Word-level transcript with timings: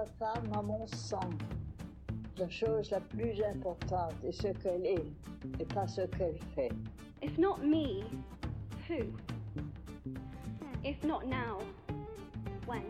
la 0.00 0.06
femme 0.18 0.50
a 0.54 0.62
mon 0.62 0.86
sang. 0.86 1.28
La 2.38 2.48
chose 2.48 2.90
la 2.90 3.00
plus 3.00 3.42
importante 3.42 4.14
est 4.24 4.32
ce 4.32 4.48
qu'elle 4.48 4.86
est 4.86 5.04
et 5.58 5.64
pas 5.66 5.86
ce 5.86 6.02
qu'elle 6.02 6.38
fait. 6.54 6.72
If 7.22 7.36
not 7.36 7.58
me, 7.58 8.04
who? 8.88 9.04
If 10.82 11.04
not 11.04 11.26
now, 11.26 11.58
when? 12.66 12.82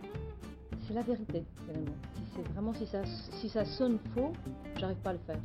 C'est 0.87 0.95
la 0.95 1.03
vérité, 1.03 1.45
finalement. 1.67 1.96
Si 2.15 2.23
c'est 2.37 2.49
vraiment 2.53 2.74
si 2.74 2.87
ça, 2.87 3.04
si 3.04 3.49
ça 3.49 3.65
sonne 3.65 3.99
faux, 4.15 4.33
j'arrive 4.77 4.99
pas 4.99 5.11
à 5.11 5.15
le 5.15 5.19
faire. 5.27 5.40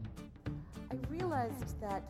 I 0.92 0.98
realized 1.10 1.80
that 1.82 2.04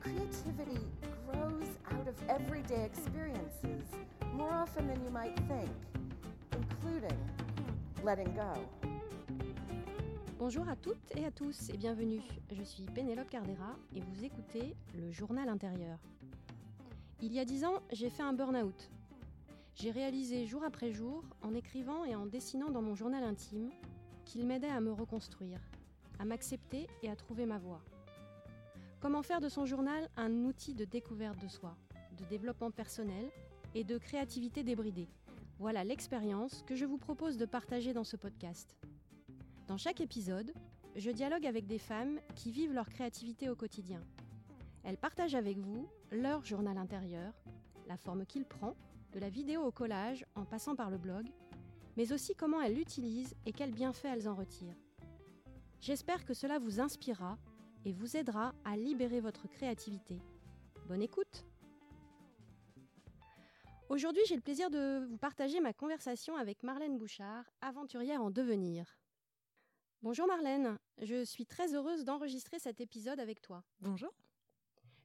creativity 0.00 0.80
grows 1.26 1.68
out 1.92 2.08
of 2.08 2.14
everyday 2.30 2.82
experiences 2.86 3.92
more 4.34 4.54
often 4.54 4.86
than 4.88 5.04
you 5.04 5.10
might 5.10 5.36
think, 5.48 5.68
including 6.54 7.18
Bonjour 10.38 10.68
à 10.68 10.76
toutes 10.76 11.16
et 11.16 11.24
à 11.24 11.30
tous 11.30 11.68
et 11.70 11.76
bienvenue. 11.76 12.22
Je 12.52 12.62
suis 12.62 12.84
Pénélope 12.84 13.28
Cardera 13.28 13.76
et 13.94 14.00
vous 14.00 14.24
écoutez 14.24 14.76
le 14.96 15.10
journal 15.10 15.48
intérieur. 15.48 15.98
Il 17.20 17.32
y 17.32 17.40
a 17.40 17.44
dix 17.44 17.64
ans, 17.64 17.82
j'ai 17.92 18.08
fait 18.08 18.22
un 18.22 18.32
burn-out. 18.32 18.90
J'ai 19.74 19.90
réalisé 19.90 20.46
jour 20.46 20.62
après 20.62 20.92
jour, 20.92 21.24
en 21.42 21.54
écrivant 21.54 22.04
et 22.04 22.14
en 22.14 22.26
dessinant 22.26 22.70
dans 22.70 22.82
mon 22.82 22.94
journal 22.94 23.24
intime, 23.24 23.70
qu'il 24.24 24.46
m'aidait 24.46 24.68
à 24.68 24.80
me 24.80 24.92
reconstruire, 24.92 25.60
à 26.18 26.24
m'accepter 26.24 26.86
et 27.02 27.10
à 27.10 27.16
trouver 27.16 27.46
ma 27.46 27.58
voie. 27.58 27.82
Comment 29.00 29.22
faire 29.22 29.40
de 29.40 29.48
son 29.48 29.66
journal 29.66 30.08
un 30.16 30.44
outil 30.44 30.74
de 30.74 30.84
découverte 30.84 31.40
de 31.42 31.48
soi, 31.48 31.76
de 32.16 32.24
développement 32.26 32.70
personnel 32.70 33.30
et 33.74 33.84
de 33.84 33.98
créativité 33.98 34.62
débridée? 34.62 35.08
Voilà 35.58 35.82
l'expérience 35.82 36.62
que 36.68 36.76
je 36.76 36.84
vous 36.84 36.98
propose 36.98 37.36
de 37.36 37.44
partager 37.44 37.92
dans 37.92 38.04
ce 38.04 38.16
podcast. 38.16 38.76
Dans 39.66 39.76
chaque 39.76 40.00
épisode, 40.00 40.52
je 40.94 41.10
dialogue 41.10 41.46
avec 41.46 41.66
des 41.66 41.80
femmes 41.80 42.20
qui 42.36 42.52
vivent 42.52 42.72
leur 42.72 42.88
créativité 42.88 43.50
au 43.50 43.56
quotidien. 43.56 44.00
Elles 44.84 44.96
partagent 44.96 45.34
avec 45.34 45.58
vous 45.58 45.88
leur 46.12 46.44
journal 46.44 46.78
intérieur, 46.78 47.32
la 47.88 47.96
forme 47.96 48.24
qu'il 48.24 48.44
prend, 48.44 48.76
de 49.12 49.18
la 49.18 49.30
vidéo 49.30 49.62
au 49.62 49.72
collage 49.72 50.24
en 50.36 50.44
passant 50.44 50.76
par 50.76 50.90
le 50.90 50.98
blog, 50.98 51.26
mais 51.96 52.12
aussi 52.12 52.36
comment 52.36 52.60
elles 52.60 52.76
l'utilisent 52.76 53.34
et 53.44 53.52
quels 53.52 53.74
bienfaits 53.74 54.04
elles 54.04 54.28
en 54.28 54.36
retirent. 54.36 54.78
J'espère 55.80 56.24
que 56.24 56.34
cela 56.34 56.60
vous 56.60 56.78
inspirera 56.78 57.36
et 57.84 57.92
vous 57.92 58.16
aidera 58.16 58.54
à 58.64 58.76
libérer 58.76 59.20
votre 59.20 59.48
créativité. 59.48 60.20
Bonne 60.86 61.02
écoute 61.02 61.47
Aujourd'hui, 63.88 64.22
j'ai 64.26 64.34
le 64.36 64.42
plaisir 64.42 64.70
de 64.70 65.06
vous 65.08 65.16
partager 65.16 65.60
ma 65.60 65.72
conversation 65.72 66.36
avec 66.36 66.62
Marlène 66.62 66.98
Bouchard, 66.98 67.44
aventurière 67.60 68.22
en 68.22 68.30
devenir. 68.30 68.98
Bonjour 70.02 70.26
Marlène, 70.26 70.78
je 71.00 71.24
suis 71.24 71.46
très 71.46 71.74
heureuse 71.74 72.04
d'enregistrer 72.04 72.58
cet 72.58 72.80
épisode 72.80 73.18
avec 73.18 73.40
toi. 73.40 73.64
Bonjour. 73.80 74.12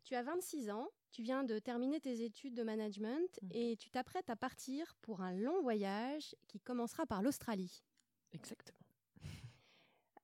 Tu 0.04 0.16
as 0.16 0.22
26 0.22 0.70
ans, 0.70 0.90
tu 1.12 1.24
viens 1.24 1.46
de 1.46 1.60
terminer 1.60 2.02
tes 2.02 2.24
études 2.24 2.54
de 2.56 2.64
management 2.64 3.40
Mm. 3.42 3.48
et 3.52 3.78
tu 3.78 3.90
t'apprêtes 3.90 4.30
à 4.30 4.36
partir 4.36 4.96
pour 5.02 5.22
un 5.22 5.32
long 5.32 5.62
voyage 5.62 6.36
qui 6.48 6.60
commencera 6.60 7.06
par 7.06 7.22
l'Australie. 7.24 7.84
Exactement. 8.34 8.78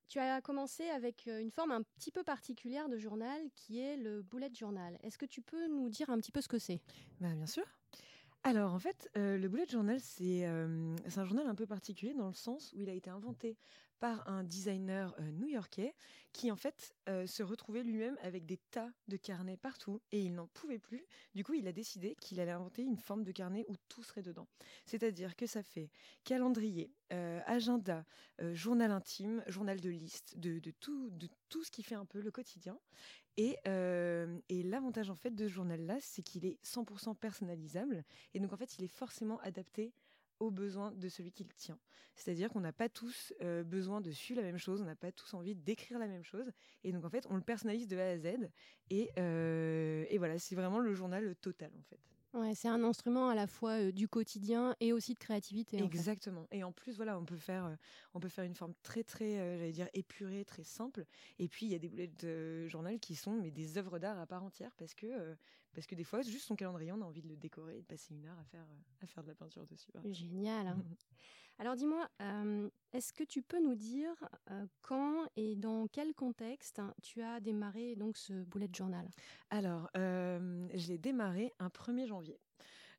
Tu 0.09 0.19
as 0.19 0.41
commencé 0.41 0.89
avec 0.89 1.27
euh, 1.27 1.39
une 1.39 1.51
forme 1.51 1.71
un 1.71 1.83
petit 1.83 2.11
peu 2.11 2.23
particulière 2.23 2.89
de 2.89 2.97
journal 2.97 3.41
qui 3.55 3.79
est 3.79 3.95
le 3.95 4.23
bullet 4.23 4.49
journal. 4.53 4.97
Est-ce 5.03 5.17
que 5.19 5.25
tu 5.27 5.41
peux 5.41 5.67
nous 5.67 5.87
dire 5.89 6.09
un 6.09 6.17
petit 6.19 6.31
peu 6.31 6.41
ce 6.41 6.47
que 6.47 6.57
c'est? 6.57 6.81
Bah, 7.21 7.33
bien 7.35 7.45
sûr. 7.45 7.63
Alors, 8.43 8.73
en 8.73 8.79
fait, 8.79 9.09
euh, 9.17 9.37
le 9.37 9.49
bullet 9.49 9.67
journal, 9.67 9.99
c'est 9.99 10.47
euh, 10.47 10.95
c'est 11.09 11.19
un 11.19 11.25
journal 11.25 11.45
un 11.45 11.55
peu 11.55 11.65
particulier 11.67 12.13
dans 12.13 12.29
le 12.29 12.33
sens 12.33 12.71
où 12.73 12.81
il 12.81 12.89
a 12.89 12.93
été 12.93 13.09
inventé 13.09 13.57
par 13.99 14.25
un 14.29 14.43
designer 14.45 15.13
euh, 15.19 15.29
new-yorkais 15.31 15.93
qui, 16.31 16.49
en 16.49 16.55
fait, 16.55 16.95
se 17.25 17.43
retrouvait 17.43 17.83
lui-même 17.83 18.17
avec 18.21 18.45
des 18.45 18.57
tas 18.71 18.91
de 19.07 19.17
carnets 19.17 19.57
partout 19.57 19.99
et 20.11 20.21
il 20.21 20.35
n'en 20.35 20.47
pouvait 20.47 20.79
plus. 20.79 21.05
Du 21.33 21.43
coup, 21.43 21.53
il 21.53 21.67
a 21.67 21.71
décidé 21.73 22.15
qu'il 22.21 22.39
allait 22.39 22.51
inventer 22.51 22.83
une 22.83 22.97
forme 22.97 23.23
de 23.23 23.31
carnet 23.31 23.65
où 23.67 23.75
tout 23.89 24.03
serait 24.03 24.21
dedans. 24.21 24.47
C'est-à-dire 24.85 25.35
que 25.35 25.47
ça 25.47 25.63
fait 25.63 25.89
calendrier, 26.23 26.93
agenda, 27.09 28.05
journal 28.53 28.91
intime, 28.91 29.43
journal 29.47 29.81
de 29.81 29.89
liste, 29.89 30.37
de 30.37 30.59
tout, 30.79 31.09
de 31.09 31.27
tout 31.49 31.63
ce 31.63 31.71
qui 31.71 31.81
fait 31.81 31.95
un 31.95 32.05
peu 32.05 32.21
le 32.21 32.29
quotidien. 32.29 32.77
Et, 33.39 33.55
euh, 33.69 34.37
et 34.49 34.63
l'avantage 34.63 35.09
en 35.09 35.15
fait 35.15 35.31
de 35.31 35.47
ce 35.47 35.53
journal-là, 35.53 35.95
c'est 36.01 36.21
qu'il 36.21 36.45
est 36.45 36.61
100% 36.61 37.15
personnalisable. 37.15 38.03
Et 38.33 38.41
donc 38.41 38.51
en 38.51 38.57
fait, 38.57 38.77
il 38.77 38.83
est 38.83 38.89
forcément 38.89 39.39
adapté 39.39 39.93
aux 40.41 40.51
besoins 40.51 40.91
de 40.91 41.07
celui 41.07 41.31
qui 41.31 41.45
le 41.45 41.53
tient. 41.53 41.79
C'est-à-dire 42.15 42.49
qu'on 42.49 42.59
n'a 42.59 42.73
pas 42.73 42.89
tous 42.89 43.33
euh, 43.41 43.63
besoin 43.63 44.01
de 44.01 44.11
suivre 44.11 44.41
la 44.41 44.45
même 44.45 44.57
chose, 44.57 44.81
on 44.81 44.85
n'a 44.85 44.97
pas 44.97 45.13
tous 45.13 45.33
envie 45.35 45.55
d'écrire 45.55 45.99
la 45.99 46.07
même 46.07 46.25
chose. 46.25 46.51
Et 46.83 46.91
donc 46.91 47.05
en 47.05 47.09
fait, 47.09 47.25
on 47.29 47.37
le 47.37 47.41
personnalise 47.41 47.87
de 47.87 47.97
A 47.97 48.09
à 48.09 48.17
Z. 48.17 48.49
Et, 48.89 49.09
euh, 49.17 50.05
et 50.09 50.17
voilà, 50.17 50.37
c'est 50.37 50.55
vraiment 50.55 50.79
le 50.79 50.93
journal 50.93 51.33
total 51.37 51.71
en 51.79 51.83
fait. 51.83 52.18
Ouais, 52.33 52.53
c'est 52.55 52.67
un 52.67 52.83
instrument 52.83 53.29
à 53.29 53.35
la 53.35 53.47
fois 53.47 53.79
euh, 53.87 53.91
du 53.91 54.07
quotidien 54.07 54.75
et 54.79 54.93
aussi 54.93 55.13
de 55.13 55.19
créativité. 55.19 55.81
en 55.81 55.89
fait. 55.89 56.07
Exactement. 56.07 56.45
Et 56.51 56.63
en 56.63 56.73
plus, 56.73 56.97
voilà, 56.97 57.17
on 57.17 57.23
peut 57.25 57.37
faire, 57.37 57.65
euh, 57.65 57.75
on 58.13 58.19
peut 58.19 58.27
faire 58.27 58.43
une 58.43 58.53
forme 58.55 58.73
très, 58.83 59.03
très, 59.03 59.39
euh, 59.39 59.57
j'allais 59.57 59.71
dire 59.71 59.87
épurée, 59.93 60.43
très 60.43 60.63
simple. 60.63 61.05
Et 61.37 61.47
puis, 61.47 61.67
il 61.67 61.71
y 61.71 61.75
a 61.75 61.79
des 61.79 61.87
boulettes 61.87 62.19
de 62.25 62.67
journal 62.67 62.99
qui 62.99 63.15
sont 63.15 63.33
mais 63.39 63.49
des 63.51 63.77
œuvres 63.77 63.97
d'art 63.97 64.19
à 64.19 64.27
part 64.27 64.43
entière 64.43 64.75
parce 64.75 64.93
que, 64.93 65.37
parce 65.73 65.87
que 65.87 65.95
des 65.95 66.03
fois, 66.03 66.21
juste 66.21 66.47
son 66.47 66.55
calendrier, 66.57 66.91
on 66.91 67.01
a 67.01 67.05
envie 67.05 67.21
de 67.21 67.29
le 67.29 67.37
décorer 67.37 67.77
et 67.77 67.81
de 67.81 67.85
passer 67.87 68.13
une 68.13 68.25
heure 68.25 68.37
à 68.39 68.43
faire, 68.43 68.67
à 69.01 69.05
faire 69.07 69.23
de 69.23 69.29
la 69.29 69.35
peinture 69.35 69.65
dessus. 69.65 69.91
Génial. 70.03 70.67
hein. 70.67 70.83
Alors 71.59 71.75
dis-moi, 71.75 72.07
euh, 72.21 72.69
est-ce 72.93 73.11
que 73.11 73.23
tu 73.25 73.41
peux 73.41 73.59
nous 73.61 73.75
dire 73.75 74.15
euh, 74.49 74.65
quand 74.81 75.27
et 75.35 75.57
dans 75.57 75.87
quel 75.87 76.13
contexte 76.13 76.81
tu 77.03 77.21
as 77.21 77.41
démarré 77.41 77.97
donc 77.97 78.15
ce 78.15 78.31
bullet 78.31 78.69
journal? 78.73 79.05
Alors, 79.49 79.89
euh, 79.97 80.67
je 80.73 80.87
l'ai 80.87 80.97
démarré 80.97 81.53
un 81.59 81.67
1er 81.67 82.07
janvier. 82.07 82.39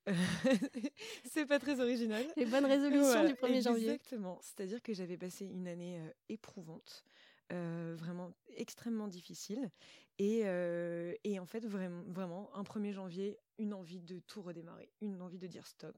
C'est 1.25 1.47
pas 1.47 1.59
très 1.59 1.81
original. 1.81 2.25
Les 2.37 2.45
bonnes 2.45 2.67
résolutions 2.67 3.03
Voilà, 3.03 3.29
du 3.29 3.35
1er 3.35 3.63
janvier. 3.63 3.91
Exactement. 3.93 4.39
C'est-à-dire 4.43 4.83
que 4.83 4.93
j'avais 4.93 5.17
passé 5.17 5.47
une 5.47 5.67
année 5.67 5.99
euh, 6.01 6.11
éprouvante, 6.29 7.05
euh, 7.53 7.95
vraiment 7.97 8.33
extrêmement 8.57 9.09
difficile. 9.09 9.71
Et, 10.19 10.43
euh, 10.45 11.15
et 11.25 11.39
en 11.39 11.47
fait, 11.47 11.65
vraiment, 11.65 12.03
vraiment, 12.09 12.55
un 12.55 12.63
1er 12.63 12.93
janvier, 12.93 13.39
une 13.59 13.73
envie 13.73 14.01
de 14.01 14.19
tout 14.19 14.43
redémarrer, 14.43 14.91
une 15.01 15.23
envie 15.23 15.39
de 15.39 15.47
dire 15.47 15.67
stop. 15.67 15.97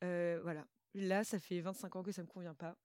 Voilà. 0.00 0.66
Là, 0.94 1.24
ça 1.24 1.38
fait 1.38 1.60
25 1.60 1.96
ans 1.96 2.02
que 2.02 2.12
ça 2.12 2.22
me 2.22 2.28
convient 2.28 2.54
pas. 2.54 2.76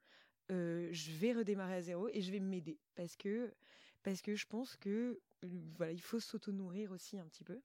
Je 0.50 1.12
vais 1.12 1.34
redémarrer 1.34 1.75
à 1.75 1.81
zéro 1.81 2.09
et 2.09 2.22
je 2.22 2.31
vais 2.31 2.40
m'aider 2.40 2.80
parce 2.96 3.16
que, 3.16 3.53
parce 4.03 4.22
que 4.22 4.36
je 4.36 4.46
pense 4.46 4.75
que 4.78 5.19
voilà, 5.75 5.91
il 5.91 6.02
faut 6.02 6.19
s'auto-nourrir 6.19 6.91
aussi 6.91 7.18
un 7.18 7.25
petit 7.25 7.44
peu. 7.44 7.59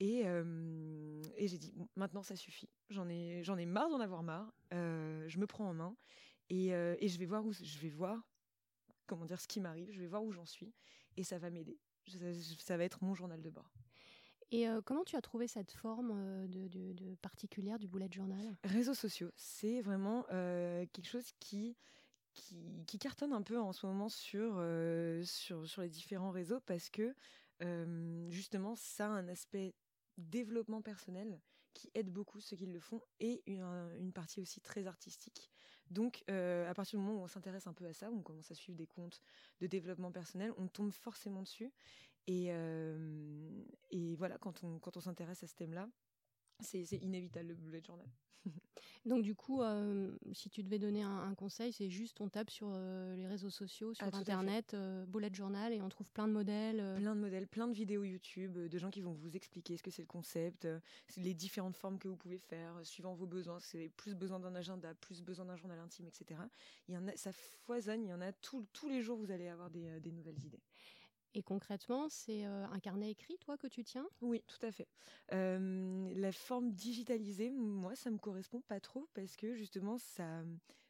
Et, 0.00 0.20
et 0.20 1.48
j'ai 1.48 1.58
dit, 1.58 1.74
maintenant 1.96 2.22
ça 2.22 2.36
suffit. 2.36 2.70
J'en 2.90 3.08
ai, 3.08 3.42
ai 3.42 3.66
marre 3.66 3.90
d'en 3.90 4.00
avoir 4.00 4.22
marre. 4.22 4.52
Je 4.70 5.38
me 5.38 5.46
prends 5.46 5.68
en 5.68 5.74
main 5.74 5.96
et, 6.48 6.68
et 6.68 7.08
je 7.08 7.18
vais 7.18 7.26
voir 7.26 7.44
où 7.44 7.52
je 7.52 7.78
vais 7.78 7.90
voir 7.90 8.26
comment 9.06 9.26
dire 9.26 9.40
ce 9.40 9.48
qui 9.48 9.60
m'arrive. 9.60 9.90
Je 9.90 10.00
vais 10.00 10.06
voir 10.06 10.24
où 10.24 10.32
j'en 10.32 10.46
suis 10.46 10.72
et 11.16 11.24
ça 11.24 11.38
va 11.38 11.50
m'aider. 11.50 11.78
Ça 12.58 12.76
va 12.76 12.84
être 12.84 13.02
mon 13.04 13.14
journal 13.14 13.42
de 13.42 13.50
bord. 13.50 13.70
Et 14.52 14.68
euh, 14.68 14.82
comment 14.84 15.02
tu 15.02 15.16
as 15.16 15.22
trouvé 15.22 15.48
cette 15.48 15.72
forme 15.72 16.12
euh, 16.14 17.16
particulière 17.22 17.78
du 17.78 17.88
bullet 17.88 18.08
journal? 18.12 18.54
Réseaux 18.64 18.92
sociaux, 18.92 19.30
c'est 19.34 19.80
vraiment 19.80 20.26
euh, 20.30 20.84
quelque 20.92 21.08
chose 21.08 21.32
qui, 21.40 21.74
cartonne 23.00 23.32
un 23.32 23.40
peu 23.40 23.58
en 23.58 23.72
ce 23.72 23.86
moment 23.86 24.10
sur, 24.10 24.60
les 24.60 25.88
différents 25.88 26.30
réseaux 26.30 26.60
parce 26.60 26.90
que 26.90 27.14
justement, 28.28 28.74
ça 28.76 29.06
a 29.06 29.08
un 29.08 29.28
aspect 29.28 29.74
développement 30.18 30.82
personnel 30.82 31.40
qui 31.72 31.90
aide 31.94 32.10
beaucoup 32.10 32.38
ceux 32.40 32.56
qui 32.56 32.66
le 32.66 32.80
font 32.80 33.00
et 33.20 33.42
une, 33.46 33.62
un- 33.62 33.96
une 33.96 34.12
partie 34.12 34.42
aussi 34.42 34.60
très 34.60 34.86
artistique. 34.86 35.50
Donc, 35.90 36.22
à 36.28 36.74
partir 36.74 36.98
du 36.98 37.04
moment 37.04 37.20
où 37.20 37.24
on 37.24 37.28
s'intéresse 37.28 37.66
un 37.66 37.72
peu 37.72 37.86
à 37.86 37.94
ça, 37.94 38.10
où 38.10 38.18
on 38.18 38.22
commence 38.22 38.50
à 38.50 38.54
suivre 38.54 38.76
des 38.76 38.86
comptes 38.86 39.22
de 39.60 39.66
développement 39.66 40.12
personnel, 40.12 40.52
on 40.58 40.68
tombe 40.68 40.92
forcément 40.92 41.42
dessus. 41.42 41.72
Et, 42.26 42.46
euh, 42.50 43.64
et 43.90 44.16
voilà, 44.16 44.38
quand 44.38 44.62
on, 44.64 44.78
quand 44.78 44.96
on 44.96 45.00
s'intéresse 45.00 45.42
à 45.42 45.46
ce 45.46 45.54
thème-là, 45.54 45.88
c'est 46.60 46.84
inévitable 47.02 47.48
le 47.48 47.54
bullet 47.54 47.82
journal. 47.82 48.06
Donc 49.04 49.22
du 49.22 49.34
coup, 49.34 49.62
euh, 49.62 50.16
si 50.32 50.48
tu 50.50 50.62
devais 50.62 50.78
donner 50.78 51.02
un, 51.02 51.16
un 51.18 51.34
conseil, 51.34 51.72
c'est 51.72 51.90
juste 51.90 52.20
on 52.20 52.28
tape 52.28 52.50
sur 52.50 52.68
euh, 52.72 53.14
les 53.16 53.26
réseaux 53.26 53.50
sociaux, 53.50 53.94
sur 53.94 54.04
Ah. 54.06 54.16
Internet, 54.16 54.74
euh, 54.74 55.04
bullet 55.06 55.32
journal, 55.32 55.72
et 55.72 55.80
on 55.82 55.88
trouve 55.88 56.10
plein 56.12 56.26
de 56.28 56.32
modèles. 56.32 56.94
Plein 56.96 57.14
de 57.16 57.20
modèles, 57.20 57.46
plein 57.48 57.66
de 57.68 57.72
vidéos 57.72 58.04
YouTube, 58.04 58.52
de 58.58 58.78
gens 58.78 58.90
qui 58.90 59.00
vont 59.00 59.12
vous 59.12 59.34
expliquer 59.36 59.76
ce 59.76 59.82
que 59.82 59.90
c'est 59.90 60.02
le 60.02 60.08
concept, 60.08 60.68
les 61.16 61.34
différentes 61.34 61.76
formes 61.76 61.98
que 61.98 62.08
vous 62.08 62.16
pouvez 62.16 62.38
faire, 62.38 62.74
suivant 62.84 63.14
vos 63.14 63.26
besoins. 63.26 63.58
C'est 63.60 63.88
plus 63.96 64.14
besoin 64.14 64.38
d'un 64.40 64.54
agenda, 64.54 64.94
plus 64.94 65.22
besoin 65.22 65.44
d'un 65.46 65.56
journal 65.56 65.78
intime, 65.80 66.06
etc. 66.06 66.40
Il 66.88 66.94
y 66.94 66.96
en 66.98 67.06
a, 67.08 67.16
ça 67.16 67.32
foisonne, 67.32 68.02
il 68.04 68.08
y 68.08 68.12
en 68.14 68.20
a 68.20 68.32
tout- 68.32 68.66
tous 68.72 68.88
les 68.88 69.02
jours, 69.02 69.18
vous 69.18 69.30
allez 69.32 69.48
avoir 69.48 69.70
des, 69.70 70.00
des 70.00 70.12
nouvelles 70.12 70.42
idées. 70.44 70.62
Et 71.34 71.42
concrètement, 71.42 72.08
c'est 72.08 72.44
euh, 72.44 72.66
un 72.68 72.78
carnet 72.80 73.10
écrit, 73.10 73.38
toi, 73.38 73.56
que 73.56 73.66
tu 73.66 73.84
tiens? 73.84 74.06
Oui, 74.20 74.42
tout 74.46 74.64
à 74.64 74.70
fait. 74.70 74.88
La 75.30 76.32
forme 76.32 76.72
digitalisée, 76.72 77.50
moi, 77.50 77.94
ça 77.94 78.10
me 78.10 78.18
correspond 78.18 78.60
pas 78.60 78.80
trop 78.80 79.08
parce 79.14 79.36
que 79.36 79.54
justement, 79.54 79.98
ça, 79.98 80.44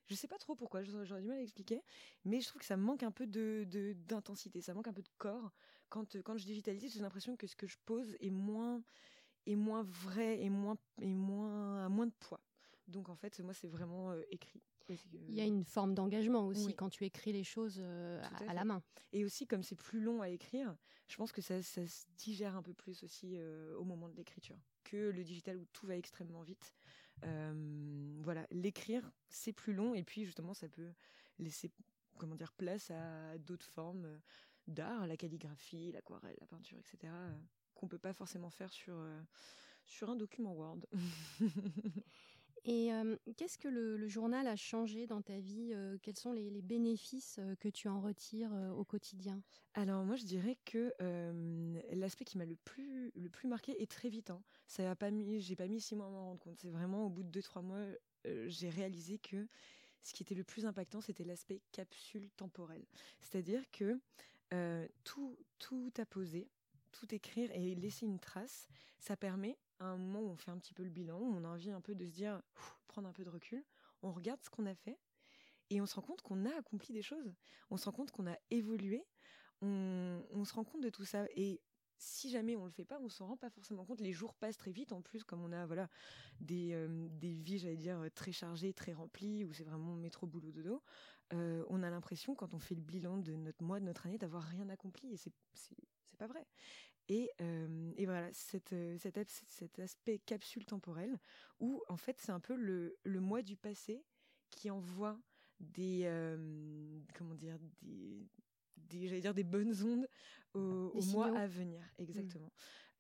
Je 0.09 0.15
sais 0.15 0.29
pas 0.29 0.39
trop 0.39 0.55
pourquoi, 0.55 0.83
j'aurais 0.83 1.23
du 1.23 1.29
mal 1.29 1.39
à 1.39 1.43
expliquer, 1.43 1.83
mais 2.25 2.41
je 2.41 2.49
trouve 2.49 2.61
que 2.61 2.67
ça 2.67 2.77
manque 2.77 3.03
un 3.03 3.13
peu 3.13 3.27
d'intensité, 3.27 4.61
ça 4.61 4.75
manque 4.75 4.89
un 4.89 4.93
peu 4.93 5.03
de 5.03 5.09
corps. 5.19 5.53
Quand, 5.89 6.17
quand 6.23 6.37
je 6.37 6.45
digitalise, 6.45 6.93
j'ai 6.93 7.01
l'impression 7.01 7.37
que 7.37 7.47
ce 7.47 7.57
que 7.57 7.67
je 7.67 7.79
pose 7.87 8.17
est 8.21 8.31
moins, 8.31 8.83
est 9.47 9.57
moins 9.57 9.85
vrai 9.85 10.41
et 10.43 10.51
moins, 10.51 10.79
et 11.01 11.15
moins, 11.15 11.89
moins 11.89 12.07
de 12.07 12.15
poids. 12.21 12.41
Donc 12.89 13.09
en 13.09 13.17
fait, 13.17 13.41
moi, 13.41 13.55
c'est 13.55 13.69
vraiment 13.69 14.13
euh, 14.13 14.23
écrit. 14.31 14.63
Il 15.29 15.35
y 15.35 15.41
a 15.41 15.45
une 15.45 15.65
forme 15.65 15.95
d'engagement 15.95 16.47
aussi 16.47 16.75
quand 16.75 16.91
tu 16.91 17.05
écris 17.05 17.33
les 17.33 17.45
choses 17.45 17.79
euh, 17.81 18.23
à, 18.49 18.55
la 18.55 18.65
main. 18.65 18.83
Et 19.13 19.25
aussi, 19.25 19.47
comme 19.47 19.63
c'est 19.63 19.77
plus 19.77 20.01
long 20.01 20.23
à 20.23 20.29
écrire, 20.29 20.77
je 21.09 21.17
pense 21.17 21.33
que 21.33 21.43
ça, 21.43 21.63
ça 21.63 21.87
se 21.87 22.07
digère 22.17 22.57
un 22.57 22.63
peu 22.63 22.75
plus 22.75 23.03
aussi 23.03 23.37
euh, 23.37 23.77
au 23.77 23.85
moment 23.85 24.09
de 24.09 24.15
l'écriture 24.15 24.59
que 24.85 25.11
le 25.11 25.23
digital 25.25 25.57
où 25.59 25.65
tout 25.73 25.87
va 25.87 25.97
extrêmement 25.97 26.43
vite. 26.43 26.73
voilà, 28.23 28.47
l'écrire, 28.51 29.11
c'est 29.29 29.53
plus 29.53 29.73
long 29.73 29.95
et 29.95 30.03
puis 30.03 30.25
justement, 30.25 30.55
ça 30.55 30.69
peut 30.69 30.93
laisser 31.39 31.71
comment 32.19 32.35
dire 32.35 32.53
place 32.53 32.91
à 32.91 33.39
d'autres 33.39 33.67
formes 33.67 34.21
d'art, 34.67 35.07
la 35.07 35.17
calligraphie, 35.17 35.93
l'aquarelle, 35.93 36.37
la 36.41 36.47
peinture, 36.47 36.79
etc., 36.79 37.13
qu'on 37.75 37.89
peut 37.89 37.99
pas 37.99 38.13
forcément 38.13 38.51
faire 38.51 38.73
sur 38.73 38.97
sur 39.87 40.11
un 40.11 40.17
document 40.17 40.55
Word. 40.55 40.81
Et 42.65 42.91
qu'est-ce 43.37 43.59
que 43.59 43.69
le, 43.69 44.07
journal 44.07 44.47
a 44.47 44.55
changé 44.57 45.07
dans 45.07 45.21
ta 45.21 45.39
vie 45.39 45.75
Quels 46.03 46.17
sont 46.17 46.33
les, 46.33 46.63
bénéfices 46.63 47.41
que 47.59 47.69
tu 47.69 47.89
en 47.89 48.01
retires 48.01 48.53
au 48.77 48.85
quotidien? 48.85 49.43
Alors 49.75 50.05
moi 50.05 50.17
je 50.17 50.25
dirais 50.25 50.57
que 50.65 50.95
l'aspect 51.93 52.25
qui 52.25 52.39
m'a 52.39 52.45
le 52.45 52.57
plus, 52.57 53.11
le 53.17 53.29
plus 53.29 53.49
marqué 53.49 53.81
est 53.83 53.91
très 53.91 54.09
vite. 54.09 54.31
Hein. 54.31 54.43
Ça 54.69 54.89
a 54.89 54.95
pas 54.95 55.11
mis, 55.11 55.41
j'ai 55.41 55.57
pas 55.57 55.67
mis 55.67 55.81
six 55.81 55.97
mois 55.97 56.07
à 56.07 56.11
m'en 56.11 56.25
rendre 56.27 56.41
compte. 56.41 56.61
C'est 56.61 56.71
vraiment 56.71 57.07
au 57.07 57.09
bout 57.09 57.25
de 57.25 57.31
deux 57.31 57.43
trois 57.43 57.63
mois, 57.63 57.85
j'ai 58.47 58.71
réalisé 58.71 59.19
que 59.19 59.49
ce 60.03 60.13
qui 60.13 60.23
était 60.23 60.35
le 60.35 60.45
plus 60.45 60.67
impactant, 60.67 61.01
c'était 61.01 61.25
l'aspect 61.25 61.61
capsule 61.73 62.31
temporelle. 62.37 62.85
C'est-à-dire 63.21 63.63
que 63.71 63.99
tout, 65.05 65.37
tout 65.59 65.93
à 65.97 66.07
poser, 66.07 66.49
tout 66.93 67.13
écrire 67.15 67.51
et 67.53 67.75
laisser 67.75 68.07
une 68.07 68.21
trace, 68.21 68.69
ça 68.99 69.17
permet 69.17 69.57
un 69.85 69.97
moment 69.97 70.21
où 70.21 70.31
on 70.31 70.37
fait 70.37 70.51
un 70.51 70.59
petit 70.59 70.75
peu 70.75 70.83
le 70.83 70.91
bilan, 70.91 71.19
où 71.19 71.37
on 71.37 71.45
a 71.45 71.49
envie 71.49 71.71
un 71.71 71.81
peu 71.81 71.95
de 71.95 72.07
se 72.07 72.13
dire, 72.13 72.43
prendre 72.89 73.09
un 73.09 73.13
peu 73.13 73.25
de 73.25 73.31
recul, 73.31 73.65
on 74.03 74.13
regarde 74.13 74.41
ce 74.43 74.51
qu'on 74.51 74.67
a 74.67 74.75
fait 74.75 74.99
et 75.71 75.81
on 75.81 75.87
se 75.87 75.95
rend 75.95 76.03
compte 76.03 76.23
qu'on 76.23 76.45
a 76.45 76.55
accompli 76.57 76.93
des 76.93 77.03
choses. 77.03 77.33
On 77.71 77.77
se 77.77 77.87
rend 77.87 77.93
compte 77.93 78.11
qu'on 78.11 78.27
a 78.27 78.37
évolué. 78.51 79.07
On, 79.63 80.45
se 80.45 80.53
rend 80.55 80.65
compte 80.65 80.83
de 80.83 80.91
tout 80.91 81.05
ça. 81.05 81.25
Et 81.37 81.63
si 81.97 82.31
jamais 82.31 82.57
on 82.57 82.65
le 82.65 82.71
fait 82.71 82.85
pas, 82.85 82.99
on 83.01 83.09
s'en 83.09 83.27
rend 83.27 83.37
pas 83.37 83.49
forcément 83.49 83.85
compte. 83.85 84.01
Les 84.01 84.13
jours 84.13 84.35
passent 84.35 84.59
très 84.59 84.73
vite. 84.73 84.93
En 84.93 85.01
plus, 85.01 85.25
comme 85.25 85.43
on 85.43 85.53
a 85.53 85.65
voilà 85.65 85.89
des, 86.41 86.73
euh, 86.73 87.09
des 87.13 87.33
vies, 87.33 87.59
j'allais 87.59 87.77
dire 87.77 88.05
très 88.15 88.33
chargées, 88.33 88.75
très 88.75 88.93
remplies, 88.93 89.45
où 89.45 89.53
c'est 89.53 89.65
vraiment 89.65 89.95
métro 89.95 90.27
boulot 90.27 90.51
dodo, 90.51 90.83
euh, 91.33 91.65
on 91.69 91.83
a 91.83 91.91
l'impression 91.91 92.35
quand 92.35 92.55
on 92.55 92.59
fait 92.59 92.75
le 92.75 92.83
bilan 92.83 93.17
de 93.19 93.35
notre 93.35 93.63
mois, 93.63 93.81
de 93.81 93.85
notre 93.85 94.07
année, 94.07 94.19
d'avoir 94.19 94.43
rien 94.43 94.69
accompli. 94.69 95.13
Et 95.13 95.17
c'est 95.17 95.33
c'est 95.55 95.77
pas 96.19 96.27
vrai. 96.27 96.47
Euh, 97.11 97.93
et, 97.97 98.07
voilà, 98.07 98.33
cette, 98.33 98.73
euh, 98.73 98.97
cet, 98.99 99.79
aspect 99.79 100.19
capsule 100.19 100.65
temporelle, 100.65 101.19
où 101.61 101.83
en 101.89 101.97
fait 101.97 102.21
c'est 102.21 102.33
un 102.33 102.41
peu 102.41 102.55
le, 102.55 102.97
le 103.03 103.21
mois 103.21 103.43
du 103.43 103.57
passé 103.57 104.05
qui 104.51 104.71
envoie 104.71 105.19
des, 105.61 106.03
euh, 106.05 107.01
comment 107.15 107.35
dire, 107.35 107.59
des, 107.83 108.29
des, 108.77 109.21
dire 109.21 109.35
des 109.35 109.45
bonnes 109.45 109.75
ondes 109.83 110.09
au, 110.55 111.03
mois 111.13 111.37
à 111.37 111.47
venir, 111.47 111.83
exactement. 111.99 112.53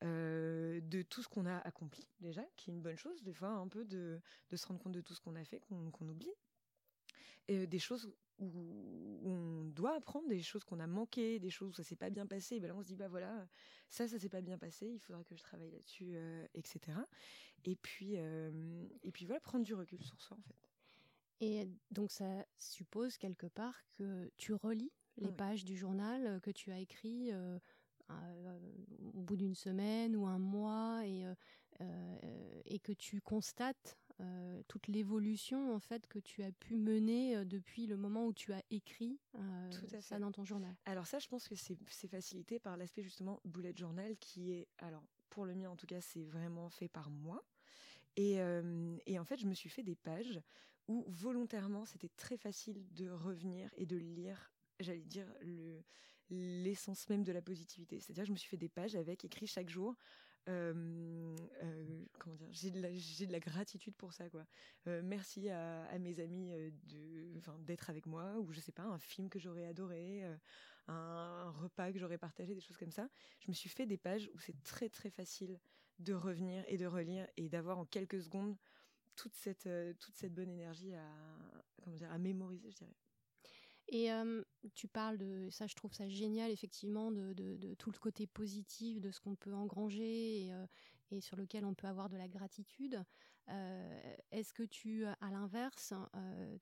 Mmh. 0.02 0.80
de 0.80 1.02
tout 1.02 1.22
ce 1.22 1.28
qu'on 1.28 1.46
a 1.46 1.58
accompli 1.58 2.08
déjà, 2.18 2.42
qui 2.56 2.70
est 2.70 2.74
une 2.74 2.82
bonne 2.82 2.96
chose, 2.96 3.22
des 3.22 3.32
fois 3.32 3.50
un 3.50 3.68
peu 3.68 3.84
de, 3.84 4.20
de 4.50 4.56
se 4.56 4.66
rendre 4.66 4.80
compte 4.80 4.94
de 4.94 5.00
tout 5.00 5.14
ce 5.14 5.20
qu'on 5.20 5.36
a 5.36 5.44
fait, 5.44 5.60
qu'on 5.60 6.08
oublie. 6.08 6.32
Et 7.48 7.66
des 7.66 7.78
choses 7.78 8.12
où 8.38 9.20
on 9.24 9.41
doit 9.72 9.96
apprendre 9.96 10.28
des 10.28 10.42
choses 10.42 10.64
qu'on 10.64 10.80
a 10.80 10.86
manquées, 10.86 11.38
des 11.38 11.50
choses 11.50 11.70
où 11.70 11.72
ça 11.72 11.82
s'est 11.82 11.96
pas 11.96 12.10
bien 12.10 12.26
passé. 12.26 12.56
Et 12.56 12.60
ben 12.60 12.68
là, 12.68 12.76
on 12.76 12.82
se 12.82 12.86
dit 12.86 12.96
bah 12.96 13.08
voilà, 13.08 13.46
ça, 13.88 14.08
ça 14.08 14.18
s'est 14.18 14.28
pas 14.28 14.40
bien 14.40 14.58
passé. 14.58 14.86
Il 14.86 15.00
faudra 15.00 15.22
que 15.24 15.36
je 15.36 15.42
travaille 15.42 15.70
là-dessus, 15.70 16.12
euh, 16.14 16.46
etc. 16.54 16.98
Et 17.64 17.76
puis, 17.76 18.14
euh, 18.16 18.86
et 19.02 19.12
puis 19.12 19.26
voilà, 19.26 19.40
prendre 19.40 19.64
du 19.64 19.74
recul 19.74 20.02
sur 20.02 20.20
soi 20.20 20.36
en 20.36 20.42
fait. 20.42 20.70
Et 21.40 21.68
donc 21.90 22.10
ça 22.10 22.46
suppose 22.58 23.18
quelque 23.18 23.46
part 23.46 23.76
que 23.94 24.30
tu 24.36 24.54
relis 24.54 24.92
les 25.16 25.32
pages 25.32 25.64
du 25.64 25.76
journal 25.76 26.40
que 26.40 26.50
tu 26.50 26.70
as 26.70 26.78
écrit 26.78 27.30
euh, 27.32 27.58
au 29.12 29.22
bout 29.22 29.36
d'une 29.36 29.54
semaine 29.54 30.16
ou 30.16 30.26
un 30.26 30.38
mois 30.38 31.04
et, 31.04 31.24
et 32.64 32.78
que 32.78 32.92
tu 32.92 33.20
constates 33.20 33.98
euh, 34.20 34.62
toute 34.68 34.88
l'évolution 34.88 35.74
en 35.74 35.78
fait 35.78 36.06
que 36.06 36.18
tu 36.18 36.42
as 36.42 36.52
pu 36.52 36.76
mener 36.76 37.36
euh, 37.36 37.44
depuis 37.44 37.86
le 37.86 37.96
moment 37.96 38.26
où 38.26 38.32
tu 38.32 38.52
as 38.52 38.62
écrit 38.70 39.18
euh, 39.34 39.70
ça 40.00 40.18
dans 40.18 40.32
ton 40.32 40.44
journal? 40.44 40.74
Alors 40.84 41.06
ça, 41.06 41.18
je 41.18 41.28
pense 41.28 41.48
que 41.48 41.54
c'est 41.54 42.08
facilité 42.08 42.58
par 42.58 42.76
l'aspect 42.76 43.02
justement 43.02 43.40
bullet 43.44 43.74
journal 43.76 44.16
qui 44.18 44.52
est, 44.52 44.68
alors 44.78 45.04
pour 45.30 45.46
le 45.46 45.54
mien 45.54 45.70
en 45.70 45.76
tout 45.76 45.86
cas, 45.86 46.00
c'est 46.00 46.24
vraiment 46.24 46.68
fait 46.70 46.88
par 46.88 47.10
moi. 47.10 47.42
Et, 48.16 48.40
et, 49.06 49.18
en 49.18 49.24
fait, 49.24 49.38
je 49.38 49.46
me 49.46 49.54
suis 49.54 49.70
fait 49.70 49.82
des 49.82 49.94
pages 49.94 50.38
où 50.86 51.02
volontairement, 51.08 51.86
c'était 51.86 52.10
très 52.10 52.36
facile 52.36 52.84
de 52.92 53.08
revenir 53.08 53.70
et 53.78 53.86
de 53.86 53.96
lire, 53.96 54.52
j'allais 54.80 55.06
dire, 55.06 55.26
le 55.40 55.82
l'essence 56.32 57.08
même 57.08 57.22
de 57.22 57.32
la 57.32 57.42
positivité. 57.42 58.00
C'est-à-dire, 58.00 58.24
je 58.24 58.32
me 58.32 58.36
suis 58.36 58.48
fait 58.48 58.56
des 58.56 58.68
pages 58.68 58.96
avec 58.96 59.24
écrit 59.24 59.46
chaque 59.46 59.68
jour 59.68 59.94
comment 60.46 62.36
dire, 62.36 62.48
j'ai 62.50 62.70
de, 62.70 63.32
la, 63.32 63.40
gratitude 63.40 63.94
pour 63.96 64.12
ça, 64.12 64.28
quoi. 64.28 64.44
Euh, 64.86 65.00
merci 65.04 65.48
à, 65.48 65.98
mes 65.98 66.20
amis 66.20 66.50
de, 66.84 67.40
d'être 67.60 67.90
avec 67.90 68.06
moi, 68.06 68.38
ou 68.38 68.52
je 68.52 68.60
sais 68.60 68.72
pas, 68.72 68.84
un 68.84 68.98
film 68.98 69.28
que 69.28 69.38
j'aurais 69.38 69.66
adoré, 69.66 70.24
un, 70.88 71.50
repas 71.50 71.92
que 71.92 71.98
j'aurais 71.98 72.18
partagé, 72.18 72.54
des 72.54 72.60
choses 72.60 72.76
comme 72.76 72.92
ça. 72.92 73.08
Je 73.40 73.48
me 73.48 73.54
suis 73.54 73.68
fait 73.68 73.86
des 73.86 73.98
pages 73.98 74.30
où 74.34 74.38
c'est 74.38 74.60
très 74.62 74.88
très 74.88 75.10
facile 75.10 75.60
de 75.98 76.14
revenir 76.14 76.64
et 76.68 76.78
de 76.78 76.86
relire 76.86 77.28
et 77.36 77.48
d'avoir 77.48 77.78
en 77.78 77.84
quelques 77.84 78.20
secondes 78.22 78.56
toute 79.14 79.34
cette 79.34 79.68
toute 79.98 80.16
cette 80.16 80.34
bonne 80.34 80.48
énergie 80.48 80.94
à 80.94 81.06
comment 81.82 81.96
dire 81.96 82.10
à 82.10 82.18
mémoriser, 82.18 82.70
je 82.70 82.76
dirais. 82.76 82.96
Et 83.94 84.08
tu 84.74 84.88
parles 84.88 85.18
de 85.18 85.48
ça, 85.50 85.66
je 85.66 85.74
trouve 85.74 85.92
ça 85.92 86.08
génial, 86.08 86.50
effectivement, 86.50 87.12
de, 87.12 87.34
de, 87.34 87.74
tout 87.74 87.90
le 87.90 87.98
côté 87.98 88.26
positif, 88.26 89.02
de 89.02 89.10
ce 89.10 89.20
qu'on 89.20 89.34
peut 89.34 89.52
engranger 89.52 90.46
et, 90.46 90.52
et, 91.10 91.20
sur 91.20 91.36
lequel 91.36 91.66
on 91.66 91.74
peut 91.74 91.86
avoir 91.86 92.08
de 92.08 92.16
la 92.16 92.26
gratitude. 92.26 93.04
Est-ce 94.30 94.54
que 94.54 94.62
tu, 94.62 95.04
à 95.04 95.30
l'inverse, 95.30 95.92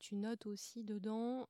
tu 0.01 0.17
notes 0.17 0.47
aussi 0.47 0.83
dedans 0.83 1.49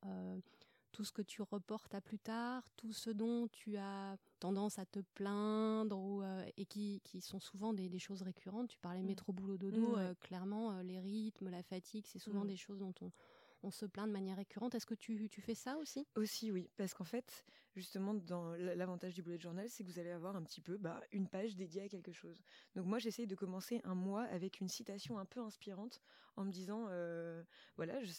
tout 0.92 1.04
ce 1.04 1.12
que 1.12 1.22
tu 1.22 1.40
reportes 1.40 1.94
à 1.94 2.02
plus 2.02 2.18
tard, 2.18 2.68
tout 2.76 2.92
ce 2.92 3.08
dont 3.08 3.48
tu 3.48 3.78
as 3.78 4.16
tendance 4.38 4.78
à 4.78 4.84
te 4.84 5.00
plaindre 5.14 5.98
ou, 5.98 6.22
et 6.58 6.66
qui, 6.66 7.00
qui, 7.04 7.22
sont 7.22 7.40
souvent 7.40 7.72
des, 7.72 7.88
des, 7.88 7.98
choses 7.98 8.20
récurrentes? 8.20 8.68
Tu 8.68 8.78
parlais 8.78 9.02
mmh. 9.02 9.06
métro 9.06 9.32
boulot 9.32 9.56
dodo, 9.56 9.96
mmh, 9.96 10.14
clairement 10.20 10.82
les 10.82 11.00
rythmes, 11.00 11.48
la 11.48 11.62
fatigue, 11.62 12.04
c'est 12.06 12.18
souvent 12.18 12.44
mmh. 12.44 12.48
des 12.48 12.56
choses 12.56 12.80
dont 12.80 12.94
on, 13.00 13.10
on 13.62 13.70
se 13.70 13.86
plaint 13.86 14.06
de 14.06 14.12
manière 14.12 14.36
récurrente. 14.36 14.74
Est-ce 14.74 14.86
que 14.86 14.94
tu, 14.94 15.28
fais 15.28 15.54
ça 15.54 15.76
aussi? 15.76 16.06
Aussi, 16.14 16.50
oui. 16.50 16.70
Parce 16.76 16.94
qu'en 16.94 17.04
fait, 17.04 17.44
justement, 17.74 18.14
dans 18.14 18.52
l'avantage 18.54 19.14
du 19.14 19.22
bullet 19.22 19.38
journal, 19.38 19.68
c'est 19.68 19.84
que 19.84 19.88
vous 19.88 19.98
allez 19.98 20.10
avoir 20.10 20.36
un 20.36 20.42
petit 20.42 20.60
peu 20.60 20.76
bah, 20.76 21.00
une 21.12 21.28
page 21.28 21.56
dédiée 21.56 21.82
à 21.82 21.88
quelque 21.88 22.12
chose. 22.12 22.42
Donc 22.74 22.86
moi, 22.86 22.98
j'essaye 22.98 23.26
de 23.26 23.34
commencer 23.34 23.80
un 23.84 23.94
mois 23.94 24.22
avec 24.24 24.60
une 24.60 24.68
citation 24.68 25.18
un 25.18 25.26
peu 25.26 25.40
inspirante 25.40 26.00
en 26.36 26.44
me 26.44 26.50
disant, 26.50 26.86
euh, 26.88 27.42
voilà, 27.76 28.02
je 28.02 28.12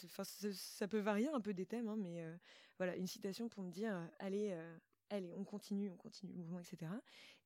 ça 0.54 0.88
peut 0.88 1.00
varier 1.00 1.30
un 1.30 1.42
peu 1.42 1.54
des 1.54 1.66
thèmes, 1.66 1.88
hein, 1.88 1.98
mais 1.98 2.24
euh, 2.24 2.36
voilà, 2.78 2.96
une 2.96 3.08
citation 3.08 3.50
pour 3.50 3.64
me 3.64 3.72
dire, 3.72 4.10
allez, 4.20 4.52
euh, 4.52 4.78
allez, 5.10 5.34
on 5.36 5.44
continue, 5.44 5.90
on 5.90 5.98
continue 5.98 6.32
le 6.34 6.38
mouvement, 6.38 6.60
etc. 6.60 6.92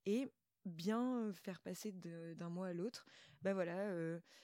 Et 0.06 0.32
bien 0.66 1.32
faire 1.34 1.62
passer 1.62 1.92
d'un 1.92 2.50
mois 2.50 2.68
à 2.68 2.74
l'autre. 2.74 3.06
Bah 3.42 3.54
voilà, 3.54 3.90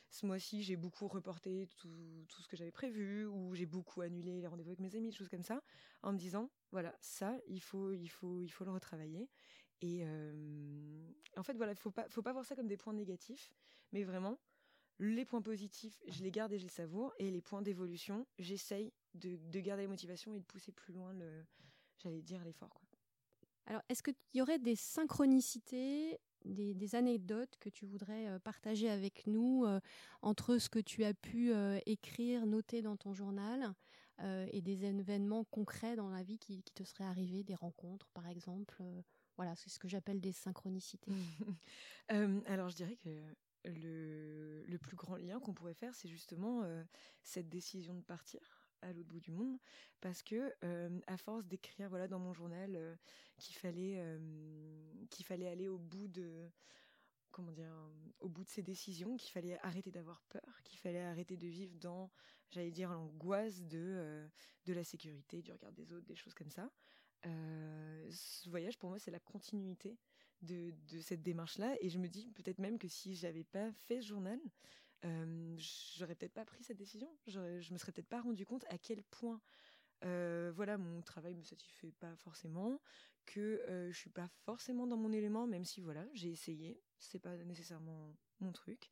ce 0.10 0.26
mois-ci 0.26 0.64
j'ai 0.64 0.76
beaucoup 0.76 1.08
reporté 1.08 1.68
tout, 1.78 2.26
tout 2.28 2.42
ce 2.42 2.48
que 2.48 2.56
j'avais 2.56 2.72
prévu 2.72 3.26
ou 3.26 3.54
j'ai 3.56 3.66
beaucoup 3.66 4.02
annulé 4.02 4.40
les 4.40 4.48
rendez-vous 4.48 4.70
avec 4.70 4.80
mes 4.80 4.96
amis, 4.96 5.10
des 5.10 5.16
choses 5.16 5.30
comme 5.30 5.44
ça, 5.44 5.62
en 6.04 6.14
me 6.14 6.18
disant 6.18 6.50
voilà 6.72 6.96
ça 7.02 7.38
il 7.48 7.62
faut 7.62 7.92
il 7.92 8.10
faut 8.10 8.42
il 8.42 8.50
faut 8.50 8.66
le 8.66 8.72
retravailler. 8.72 9.30
Et 9.82 10.06
en 11.38 11.44
fait 11.44 11.56
voilà, 11.58 11.76
faut 11.76 11.92
pas 11.92 12.08
faut 12.10 12.22
pas 12.22 12.34
voir 12.34 12.46
ça 12.46 12.56
comme 12.56 12.68
des 12.68 12.78
points 12.78 12.94
négatifs, 12.94 13.52
mais 13.92 14.04
vraiment 14.04 14.40
les 15.00 15.26
points 15.26 15.42
positifs, 15.42 16.00
je 16.08 16.22
les 16.22 16.30
garde 16.32 16.54
et 16.54 16.60
je 16.60 16.64
les 16.64 16.70
savoure, 16.70 17.14
et 17.18 17.32
les 17.32 17.42
points 17.42 17.64
d'évolution, 17.64 18.28
j'essaye 18.38 18.94
de, 19.16 19.36
de 19.38 19.60
garder 19.60 19.84
la 19.84 19.90
motivation 19.90 20.36
et 20.36 20.40
de 20.40 20.46
pousser 20.46 20.72
plus 20.72 20.94
loin 20.94 21.12
le, 21.14 21.44
j'allais 21.98 22.22
dire 22.22 22.44
l'effort. 22.44 22.81
Alors, 23.72 23.84
est-ce 23.88 24.04
qu'il 24.04 24.16
y 24.34 24.42
aurait 24.42 24.60
des 24.60 24.76
synchronicités, 24.76 26.20
des, 26.44 26.94
anecdotes 26.94 27.56
que 27.62 27.70
tu 27.70 27.86
voudrais 27.86 28.28
euh, 28.28 28.38
partager 28.38 28.90
avec 28.90 29.26
nous 29.28 29.64
euh, 29.64 29.80
entre 30.22 30.58
ce 30.58 30.68
que 30.68 30.80
tu 30.80 31.06
as 31.06 31.14
pu 31.14 31.54
euh, 31.54 31.80
écrire, 31.86 32.46
noter 32.46 32.82
dans 32.82 32.98
ton 32.98 33.14
journal 33.14 33.74
et 34.52 34.62
des 34.62 34.86
événements 34.86 35.46
concrets 35.46 35.96
dans 35.96 36.10
la 36.10 36.22
vie 36.22 36.38
qui, 36.38 36.62
te 36.76 36.84
seraient 36.84 37.06
arrivés, 37.06 37.44
des 37.44 37.56
rencontres 37.56 38.08
par 38.12 38.28
exemple 38.28 38.84
Voilà, 39.36 39.56
c'est 39.56 39.72
ce 39.72 39.80
que 39.80 39.88
j'appelle 39.88 40.22
des 40.22 40.32
synchronicités. 40.32 41.12
alors, 42.46 42.70
je 42.70 42.76
dirais 42.76 42.98
que 42.98 43.10
le, 43.66 44.64
le 44.64 44.78
plus 44.78 44.96
grand 44.96 45.16
lien 45.16 45.40
qu'on 45.40 45.56
pourrait 45.56 45.74
faire, 45.74 45.96
c'est 45.96 46.08
justement 46.08 46.64
cette 47.24 47.50
décision 47.50 47.96
de 47.96 48.04
partir 48.04 48.61
à 48.82 48.92
l'autre 48.94 49.10
bout 49.10 49.20
du 49.20 49.32
monde 49.32 49.58
parce 50.00 50.24
que 50.24 50.54
à 51.08 51.18
force 51.18 51.46
d'écrire 51.46 51.90
voilà 51.90 52.08
dans 52.08 52.20
mon 52.20 52.34
journal 52.34 52.98
qu'il 53.38 53.56
fallait 53.56 54.04
qu'il 55.10 55.26
fallait 55.26 55.48
aller 55.48 55.68
au 55.68 55.78
bout 55.78 56.08
de 56.08 56.50
comment 57.32 57.52
dire 57.52 57.74
au 58.20 58.30
bout 58.30 58.44
de 58.44 58.50
ses 58.50 58.64
décisions 58.64 59.16
qu'il 59.18 59.32
fallait 59.32 59.58
arrêter 59.60 59.92
d'avoir 59.92 60.22
peur 60.24 60.62
qu'il 60.64 60.80
fallait 60.80 61.02
arrêter 61.02 61.38
de 61.38 61.48
vivre 61.48 61.76
dans 61.78 62.12
j'allais 62.50 62.72
dire 62.72 62.92
l'angoisse 62.92 63.62
de 63.64 64.28
de 64.66 64.74
la 64.74 64.84
sécurité 64.84 65.42
du 65.42 65.52
regard 65.52 65.72
des 65.74 65.92
autres 65.94 66.06
des 66.06 66.16
choses 66.16 66.34
comme 66.34 66.52
ça 66.52 66.70
ce 67.24 68.50
voyage 68.50 68.78
pour 68.78 68.90
moi 68.90 69.00
c'est 69.00 69.12
la 69.12 69.20
continuité 69.20 69.98
de, 70.42 70.74
de 70.90 71.00
cette 71.00 71.22
démarche 71.22 71.58
là 71.58 71.76
et 71.82 71.90
je 71.90 72.00
me 72.00 72.08
dis 72.08 72.32
peut-être 72.32 72.60
même 72.60 72.80
que 72.80 72.88
si 72.88 73.16
j'avais 73.16 73.44
pas 73.44 73.72
fait 73.74 74.02
ce 74.02 74.08
journal 74.08 74.40
j'aurais 75.04 76.16
peut-être 76.16 76.34
pas 76.34 76.46
pris 76.46 76.64
cette 76.64 76.78
décision. 76.78 77.10
Je 77.28 77.74
me 77.74 77.78
serais 77.78 77.92
peut-être 77.92 78.10
pas 78.10 78.22
rendu 78.22 78.46
compte 78.46 78.66
à 78.70 78.78
quel 78.78 79.04
point, 79.04 79.42
voilà, 80.02 80.78
mon 80.78 81.02
travail 81.02 81.36
me 81.36 81.44
satisfait 81.44 81.94
pas 82.00 82.16
forcément, 82.18 82.80
que 83.26 83.40
euh, 83.40 83.92
je 83.92 83.98
suis 83.98 84.10
pas 84.10 84.28
forcément 84.46 84.88
dans 84.88 84.98
mon 84.98 85.12
élément, 85.12 85.48
même 85.48 85.66
si 85.66 85.82
voilà, 85.82 86.06
j'ai 86.14 86.30
essayé, 86.30 86.82
c'est 86.98 87.20
pas 87.20 87.36
nécessairement 87.38 88.16
mon 88.40 88.52
truc, 88.52 88.90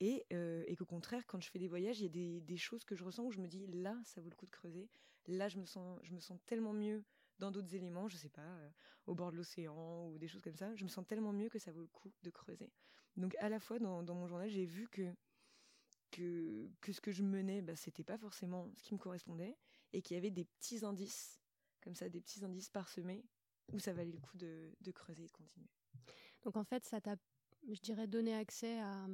et, 0.00 0.24
euh, 0.32 0.64
qu'au 0.76 0.86
contraire, 0.86 1.26
quand 1.26 1.40
je 1.40 1.50
fais 1.50 1.58
des 1.58 1.68
voyages, 1.68 2.00
il 2.00 2.04
y 2.04 2.36
a 2.36 2.40
des, 2.40 2.56
choses 2.56 2.84
que 2.84 2.94
je 2.94 3.04
ressens 3.04 3.24
où 3.24 3.32
je 3.32 3.40
me 3.40 3.48
dis 3.48 3.66
là, 3.66 3.96
ça 4.04 4.20
vaut 4.20 4.30
le 4.30 4.36
coup 4.36 4.46
de 4.46 4.50
creuser, 4.50 4.88
là, 5.26 5.48
je 5.48 5.58
me 5.58 5.66
sens, 5.66 5.98
je 6.02 6.12
me 6.12 6.20
sens 6.20 6.38
tellement 6.46 6.72
mieux 6.72 7.04
dans 7.38 7.50
d'autres 7.50 7.74
éléments, 7.74 8.08
je 8.08 8.16
sais 8.16 8.28
pas, 8.28 8.58
au 9.06 9.14
bord 9.14 9.30
de 9.32 9.36
l'océan 9.36 10.08
ou 10.08 10.18
des 10.18 10.28
choses 10.28 10.42
comme 10.42 10.56
ça, 10.56 10.74
je 10.74 10.84
me 10.84 10.88
sens 10.88 11.06
tellement 11.06 11.32
mieux 11.32 11.48
que 11.48 11.58
ça 11.58 11.72
vaut 11.72 11.80
le 11.80 11.86
coup 11.86 12.12
de 12.22 12.30
creuser. 12.30 12.70
Donc 13.16 13.34
à 13.40 13.48
la 13.48 13.60
fois 13.60 13.78
dans 13.78 14.14
mon 14.14 14.26
journal, 14.26 14.48
j'ai 14.48 14.66
vu 14.66 14.88
que 14.88 15.14
que, 16.10 16.68
que 16.80 16.92
ce 16.92 17.00
que 17.00 17.12
je 17.12 17.22
menais, 17.22 17.62
bah, 17.62 17.76
c'était 17.76 18.04
pas 18.04 18.18
forcément 18.18 18.70
ce 18.76 18.82
qui 18.82 18.94
me 18.94 18.98
correspondait, 18.98 19.56
et 19.92 20.02
qu'il 20.02 20.14
y 20.14 20.18
avait 20.18 20.30
des 20.30 20.44
petits 20.44 20.84
indices, 20.84 21.40
comme 21.80 21.94
ça, 21.94 22.08
des 22.08 22.20
petits 22.20 22.44
indices 22.44 22.68
parsemés, 22.68 23.24
où 23.72 23.78
ça 23.78 23.92
valait 23.92 24.12
le 24.12 24.18
coup 24.18 24.36
de, 24.36 24.74
de 24.80 24.90
creuser 24.90 25.24
et 25.24 25.26
de 25.26 25.32
continuer. 25.32 25.68
Donc 26.42 26.56
en 26.56 26.64
fait, 26.64 26.84
ça 26.84 27.00
t'a, 27.00 27.16
je 27.68 27.80
dirais, 27.80 28.06
donné 28.06 28.34
accès 28.34 28.80
à, 28.80 29.06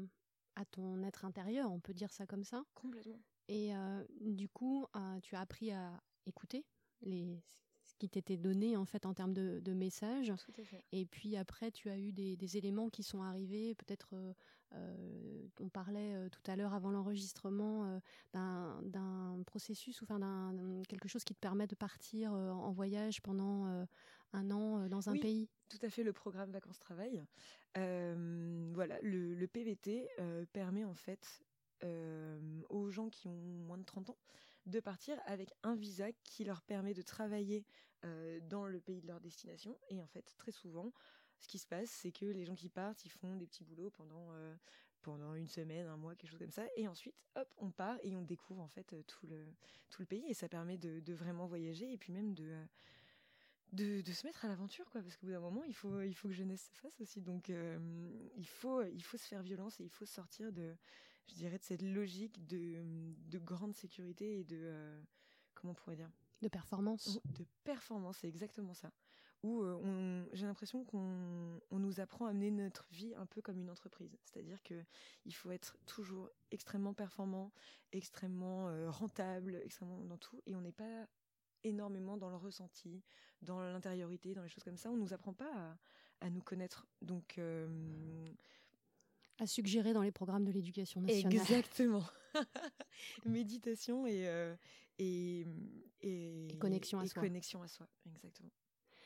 à 0.54 0.64
ton 0.64 1.02
être 1.02 1.24
intérieur, 1.24 1.70
on 1.70 1.80
peut 1.80 1.94
dire 1.94 2.12
ça 2.12 2.26
comme 2.26 2.44
ça. 2.44 2.64
Complètement. 2.74 3.20
Et 3.48 3.76
euh, 3.76 4.04
du 4.20 4.48
coup, 4.48 4.86
euh, 4.96 5.20
tu 5.20 5.36
as 5.36 5.40
appris 5.40 5.70
à 5.70 6.02
écouter 6.24 6.66
les, 7.02 7.42
qui 7.98 8.08
t'était 8.08 8.36
donné 8.36 8.76
en 8.76 8.84
fait 8.84 9.06
en 9.06 9.14
termes 9.14 9.34
de, 9.34 9.60
de 9.60 9.72
messages. 9.72 10.32
Tout 10.44 10.60
à 10.60 10.64
fait. 10.64 10.82
Et 10.92 11.06
puis 11.06 11.36
après, 11.36 11.70
tu 11.70 11.90
as 11.90 11.98
eu 11.98 12.12
des, 12.12 12.36
des 12.36 12.56
éléments 12.56 12.88
qui 12.88 13.02
sont 13.02 13.22
arrivés, 13.22 13.74
peut-être 13.74 14.10
euh, 14.14 14.32
euh, 14.74 15.48
on 15.60 15.68
parlait 15.68 16.14
euh, 16.14 16.28
tout 16.28 16.50
à 16.50 16.56
l'heure 16.56 16.74
avant 16.74 16.90
l'enregistrement 16.90 17.84
euh, 17.84 18.00
d'un 18.82 19.42
processus 19.46 20.00
ou 20.00 20.04
enfin 20.04 20.18
d'un 20.18 20.82
quelque 20.88 21.08
chose 21.08 21.24
qui 21.24 21.34
te 21.34 21.40
permet 21.40 21.66
de 21.66 21.74
partir 21.74 22.32
en 22.32 22.72
voyage 22.72 23.22
pendant 23.22 23.86
un 24.32 24.50
an 24.50 24.88
dans 24.88 25.08
un 25.08 25.12
oui, 25.12 25.20
pays. 25.20 25.48
Tout 25.68 25.78
à 25.82 25.88
fait, 25.88 26.02
le 26.02 26.12
programme 26.12 26.50
vacances-travail. 26.50 27.22
voilà, 27.74 28.98
le, 29.02 29.34
le 29.34 29.46
PVT 29.46 30.08
permet 30.52 30.84
en 30.84 30.94
fait 30.94 31.40
aux 32.68 32.90
gens 32.90 33.08
qui 33.08 33.28
ont 33.28 33.40
moins 33.66 33.78
de 33.78 33.84
30 33.84 34.10
ans 34.10 34.18
de 34.66 34.80
partir 34.80 35.18
avec 35.26 35.52
un 35.62 35.75
visa 35.75 36.11
qui 36.25 36.44
leur 36.44 36.62
permet 36.62 36.94
de 36.94 37.02
travailler 37.02 37.64
euh, 38.04 38.40
dans 38.42 38.66
le 38.66 38.80
pays 38.80 39.00
de 39.00 39.06
leur 39.06 39.20
destination. 39.20 39.78
Et 39.88 40.00
en 40.00 40.06
fait, 40.06 40.35
très 40.37 40.52
souvent, 40.52 40.92
ce 41.38 41.49
qui 41.49 41.58
se 41.58 41.66
passe, 41.66 41.90
c'est 41.90 42.12
que 42.12 42.26
les 42.26 42.44
gens 42.44 42.54
qui 42.54 42.68
partent, 42.68 43.04
ils 43.04 43.11
font 43.11 43.37
des 43.37 43.46
petits 43.46 43.64
boulots 43.64 43.90
pendant 43.90 44.32
euh, 44.32 44.54
pendant 45.02 45.35
une 45.37 45.46
semaine, 45.46 45.87
un 45.87 45.96
mois, 45.96 46.16
quelque 46.16 46.30
chose 46.30 46.40
comme 46.40 46.50
ça, 46.50 46.66
et 46.75 46.88
ensuite, 46.88 47.14
hop, 47.37 47.49
on 47.58 47.70
part 47.70 47.96
et 48.02 48.16
on 48.16 48.23
découvre 48.23 48.61
en 48.61 48.66
fait 48.66 48.96
tout 49.06 49.26
le 49.28 49.46
tout 49.88 50.02
le 50.02 50.06
pays. 50.06 50.25
Et 50.26 50.35
ça 50.35 50.49
permet 50.49 50.78
de, 50.78 50.99
de 50.99 51.14
vraiment 51.14 51.46
voyager 51.46 51.92
et 51.92 51.96
puis 51.96 52.12
même 52.12 52.35
de 52.35 52.66
de, 53.73 54.12
se 54.12 54.26
mettre 54.26 54.44
à 54.44 54.49
l'aventure 54.49 54.88
quoi. 54.90 55.02
Parce 55.02 55.16
qu'au 55.16 55.26
bout 55.26 55.32
d'un 55.32 55.40
moment 55.40 55.62
il 55.64 55.75
faut 55.75 56.00
il 56.02 56.14
faut 56.14 56.28
que 56.28 56.35
jeunesse 56.35 56.70
se 56.75 56.80
fasse 56.80 57.00
aussi. 57.00 57.20
Donc 57.23 57.50
euh, 57.50 57.78
il 58.37 58.49
faut 58.49 58.82
il 58.82 59.02
faut 59.02 59.16
se 59.16 59.26
faire 59.26 59.42
violence 59.42 59.80
et 59.80 59.85
il 59.85 59.90
faut 59.90 60.06
sortir 60.06 60.52
de 60.52 60.75
je 61.28 61.35
dirais 61.35 61.59
de 61.59 61.64
cette 61.64 61.83
logique 61.83 62.47
de 62.47 62.83
de 63.28 63.38
grande 63.38 63.75
sécurité 63.75 64.40
et 64.40 64.45
de 64.45 64.59
euh, 64.61 65.02
comment 65.54 65.73
on 65.73 65.75
pourrait 65.75 65.97
dire? 65.97 66.11
De 66.42 66.49
performance 66.49 67.21
de 67.38 67.47
performance 67.64 68.18
c'est 68.18 68.28
exactement 68.28 68.75
ça 68.75 68.92
où 69.42 69.62
euh, 69.62 70.25
j'ai 70.33 70.47
l'impression 70.47 70.85
qu'on 70.85 71.61
on 71.71 71.78
nous 71.78 72.00
apprend 72.00 72.26
à 72.26 72.33
mener 72.33 72.50
notre 72.50 72.87
vie 72.90 73.14
un 73.14 73.26
peu 73.26 73.40
comme 73.42 73.61
une 73.61 73.71
entreprise. 73.71 74.16
C'est-à-dire 74.25 74.62
que 74.62 74.85
il 75.25 75.35
faut 75.35 75.50
être 75.50 75.76
toujours 75.87 76.30
extrêmement 76.50 76.95
performant, 76.95 77.52
extrêmement 77.92 78.68
euh, 78.68 78.90
rentable, 78.90 79.61
extrêmement 79.64 80.04
dans 80.04 80.18
tout, 80.18 80.42
et 80.47 80.56
on 80.56 80.61
n'est 80.61 80.73
pas 80.73 81.06
énormément 81.64 82.16
dans 82.16 82.30
le 82.30 82.37
ressenti, 82.37 83.02
dans 83.42 83.61
l'intériorité, 83.61 84.35
dans 84.35 84.42
les 84.42 84.49
choses 84.49 84.64
comme 84.64 84.76
ça. 84.76 84.90
On 84.90 84.97
nous 84.97 85.12
apprend 85.12 85.33
pas 85.33 85.52
à, 85.52 85.76
à 86.26 86.30
nous 86.30 86.42
connaître. 86.42 86.87
Donc 87.02 87.38
euh, 87.38 88.33
à 89.38 89.47
suggérer 89.47 89.93
dans 89.93 90.02
les 90.02 90.12
programmes 90.12 90.45
de 90.45 90.52
l'éducation 90.52 91.00
nationale. 91.00 91.35
Exactement. 91.35 92.05
Méditation 93.26 94.07
et, 94.07 94.26
euh, 94.28 94.55
et, 94.99 95.47
et, 96.00 96.47
et, 96.49 96.59
connexion 96.59 96.99
à 97.00 97.05
et 97.05 97.09
soi. 97.09 97.23
Connexion 97.23 97.62
à 97.62 97.69
soi, 97.69 97.88
exactement. 98.07 98.50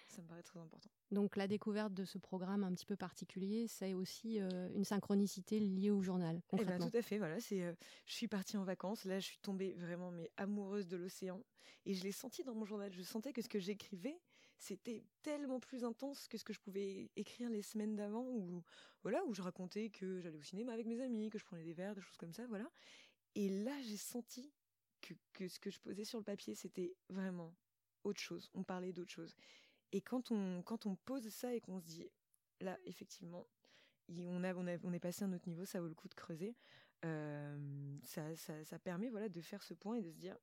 Ça 0.09 0.23
me 0.23 0.27
paraît 0.27 0.43
très 0.43 0.59
important. 0.59 0.91
Donc 1.13 1.37
la 1.37 1.47
découverte 1.47 1.95
de 1.95 2.05
ce 2.05 2.19
programme 2.19 2.65
un 2.65 2.73
petit 2.75 2.85
peu 2.85 2.97
particulier, 2.97 3.69
c'est 3.69 3.95
aussi 3.95 4.41
euh, 4.41 4.69
une 4.75 4.85
synchronicité 4.85 5.61
liée 5.61 5.91
au 5.91 6.03
journal. 6.03 6.43
Eh 6.59 6.65
ben, 6.65 6.81
tout 6.81 6.97
à 6.97 7.03
fait. 7.03 7.19
Voilà, 7.19 7.39
c'est. 7.39 7.63
Euh, 7.63 7.73
je 8.07 8.15
suis 8.15 8.27
partie 8.27 8.57
en 8.57 8.65
vacances. 8.65 9.05
Là, 9.05 9.21
je 9.21 9.27
suis 9.27 9.39
tombée 9.39 9.75
vraiment 9.75 10.11
mais 10.11 10.31
amoureuse 10.37 10.89
de 10.89 10.97
l'océan 10.97 11.41
et 11.87 11.95
je 11.95 12.03
l'ai 12.03 12.13
senti 12.13 12.43
dans 12.43 12.55
mon 12.55 12.65
journal. 12.65 12.93
Je 12.93 13.03
sentais 13.03 13.33
que 13.33 13.41
ce 13.41 13.49
que 13.49 13.61
j'écrivais, 13.61 14.21
c'était 14.61 15.03
tellement 15.23 15.59
plus 15.59 15.85
intense 15.85 16.29
que 16.29 16.37
ce 16.37 16.45
que 16.45 16.53
je 16.53 16.61
pouvais 16.61 17.11
écrire 17.17 17.49
les 17.49 17.63
semaines 17.63 17.97
d'avant 17.97 18.27
où 18.29 18.63
voilà 19.03 19.25
où 19.25 19.33
je 19.33 19.41
racontais 19.41 19.89
que 19.89 20.21
j'allais 20.21 20.37
au 20.37 20.43
cinéma 20.43 20.75
avec 20.75 20.87
mes 20.87 21.01
amis, 21.01 21.31
que 21.31 21.39
je 21.39 21.45
prenais 21.47 21.65
des 21.65 21.73
verres, 21.73 21.95
des 21.95 22.03
choses 22.03 22.19
comme 22.19 22.35
ça. 22.35 22.47
Voilà. 22.47 22.71
Et 23.35 23.49
là, 23.49 23.81
j'ai 23.81 23.97
senti 23.97 24.53
que, 25.01 25.15
que 25.33 25.49
ce 25.49 25.59
que 25.59 25.71
je 25.71 25.81
posais 25.81 26.05
sur 26.05 26.19
le 26.19 26.25
papier, 26.25 26.55
c'était 26.55 26.95
vraiment 27.09 27.57
autre 28.05 28.21
chose. 28.21 28.51
On 28.53 28.63
parlait 28.63 28.93
d'autre 28.93 29.11
chose. 29.11 29.35
Et 29.93 30.03
quand 30.03 30.31
on, 30.31 30.63
quand 30.63 30.85
on 30.85 30.95
pose 30.95 31.31
ça 31.31 31.55
et 31.55 31.61
qu'on 31.63 31.81
se 31.81 31.87
dit, 31.87 32.07
là, 32.61 32.79
effectivement, 32.85 33.49
on, 34.11 34.45
a, 34.45 34.55
on, 34.55 34.67
a, 34.67 34.77
on 34.83 34.93
est 34.93 35.01
passé 35.01 35.25
à 35.25 35.27
un 35.27 35.33
autre 35.33 35.49
niveau, 35.49 35.65
ça 35.65 35.81
vaut 35.81 35.89
le 35.89 35.95
coup 35.95 36.09
de 36.09 36.15
creuser, 36.15 36.55
euh, 37.07 37.99
ça, 38.03 38.37
ça, 38.37 38.63
ça, 38.63 38.79
permet 38.79 39.09
voilà, 39.09 39.31
de 39.31 39.41
faire 39.41 39.63
ce 39.63 39.73
point 39.73 39.97
et 39.97 40.03
de 40.03 40.11
se 40.11 40.19
dire, 40.19 40.37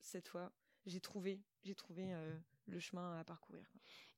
cette 0.00 0.28
fois, 0.28 0.52
j'ai 0.86 1.00
trouvé, 1.00 1.40
j'ai 1.62 1.74
trouvé 1.74 2.12
euh, 2.12 2.38
le 2.66 2.80
chemin 2.80 3.18
à 3.18 3.24
parcourir. 3.24 3.64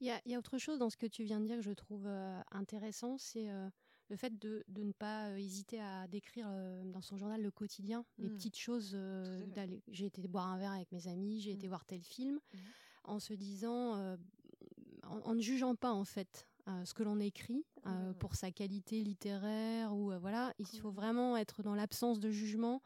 Il 0.01 0.07
y 0.07 0.11
a, 0.11 0.21
y 0.27 0.35
a, 0.35 0.39
autre 0.39 0.59
chose 0.59 0.79
dans 0.79 0.91
ce 0.91 0.97
que 0.97 1.07
tu 1.07 1.25
viens 1.25 1.41
de 1.41 1.47
dire 1.47 1.57
que 1.57 1.63
je 1.63 1.73
trouve 1.73 2.07
euh, 2.07 2.41
intéressant, 2.51 3.19
c'est 3.19 3.51
euh, 3.51 3.69
le 4.09 4.17
fait 4.17 4.39
de, 4.39 4.65
de, 4.69 4.83
ne 4.83 4.93
pas 4.93 5.31
euh, 5.31 5.37
hésiter 5.37 5.81
à 5.81 6.07
décrire 6.07 6.49
dans 6.85 7.01
son 7.01 7.17
journal 7.17 7.41
le 7.41 7.51
quotidien, 7.51 8.05
mmh. 8.19 8.23
les 8.23 8.31
petites 8.31 8.59
choses. 8.59 8.97
J'ai 9.89 10.07
été 10.07 10.27
boire 10.29 10.49
un 10.49 10.59
verre 10.59 10.73
avec 10.73 10.93
mes 10.93 11.09
amis, 11.09 11.41
j'ai 11.41 11.53
mmh. 11.53 11.57
été 11.57 11.69
voir 11.69 11.85
tel 11.85 12.03
film. 12.03 12.41
Mmh 12.53 12.59
en 13.09 13.21
se 13.21 13.35
disant, 13.35 13.95
en, 15.05 15.21
en, 15.21 15.35
ne 15.37 15.41
jugeant 15.41 15.77
pas 15.77 15.93
en 15.93 16.05
fait 16.05 16.49
ce 16.67 16.93
que 16.93 17.05
l'on 17.05 17.21
écrit 17.21 17.65
pour 18.19 18.35
sa 18.35 18.51
qualité 18.51 19.05
littéraire 19.05 19.95
ou 19.95 20.11
voilà, 20.19 20.53
il 20.59 20.67
faut 20.81 20.91
vraiment 20.91 21.37
être 21.37 21.63
dans 21.63 21.77
l'absence 21.77 22.19
de 22.19 22.33
jugement 22.33 22.83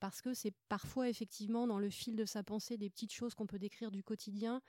parce 0.00 0.20
que 0.20 0.34
c'est 0.34 0.54
parfois 0.68 1.08
effectivement 1.08 1.66
dans 1.66 1.78
le 1.78 1.90
fil 1.90 2.16
de 2.16 2.24
sa 2.24 2.42
pensée 2.42 2.76
des 2.76 2.90
petites 2.90 3.12
choses 3.12 3.34
qu'on 3.34 3.46
peut 3.46 3.58
décrire 3.58 3.90
du 3.90 4.02
quotidien 4.02 4.62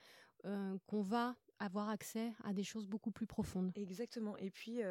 qu'on 0.87 1.01
va 1.01 1.35
avoir 1.59 1.89
accès 1.89 2.33
à 2.43 2.53
des 2.53 2.63
choses 2.63 2.87
beaucoup 2.87 3.11
plus 3.11 3.27
profondes. 3.27 3.71
Exactement. 3.75 4.35
Et 4.37 4.49
puis 4.49 4.81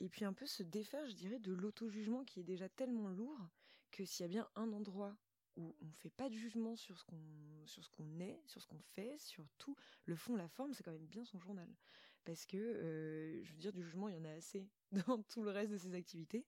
et 0.00 0.08
puis 0.08 0.24
un 0.24 0.32
peu 0.32 0.46
se 0.46 0.62
défaire, 0.62 1.06
je 1.06 1.14
dirais, 1.14 1.38
de 1.38 1.52
l'auto-jugement 1.52 2.24
qui 2.24 2.40
est 2.40 2.44
déjà 2.44 2.68
tellement 2.68 3.08
lourd 3.08 3.38
que 3.90 4.04
s'il 4.04 4.24
y 4.24 4.26
a 4.26 4.28
bien 4.28 4.48
un 4.56 4.72
endroit 4.72 5.16
où 5.56 5.76
on 5.80 5.92
fait 5.92 6.10
pas 6.10 6.28
de 6.28 6.34
jugement 6.34 6.74
sur 6.76 6.98
ce 6.98 7.04
qu'on 7.04 7.16
sur 7.66 7.84
ce 7.84 7.88
qu'on 7.90 8.18
est, 8.20 8.42
sur 8.46 8.60
ce 8.60 8.66
qu'on 8.66 8.80
fait, 8.80 9.16
sur 9.18 9.48
tout 9.56 9.76
le 10.04 10.16
fond, 10.16 10.34
la 10.36 10.48
forme, 10.48 10.74
c'est 10.74 10.82
quand 10.82 10.92
même 10.92 11.06
bien 11.06 11.24
son 11.24 11.38
journal 11.38 11.68
parce 12.24 12.46
que 12.46 12.56
euh, 12.56 13.44
je 13.44 13.52
veux 13.52 13.58
dire 13.58 13.72
du 13.72 13.82
jugement, 13.82 14.08
il 14.08 14.16
y 14.16 14.18
en 14.18 14.24
a 14.24 14.32
assez 14.32 14.68
dans 14.92 15.22
tout 15.22 15.42
le 15.42 15.50
reste 15.50 15.72
de 15.72 15.78
ses 15.78 15.94
activités. 15.94 16.44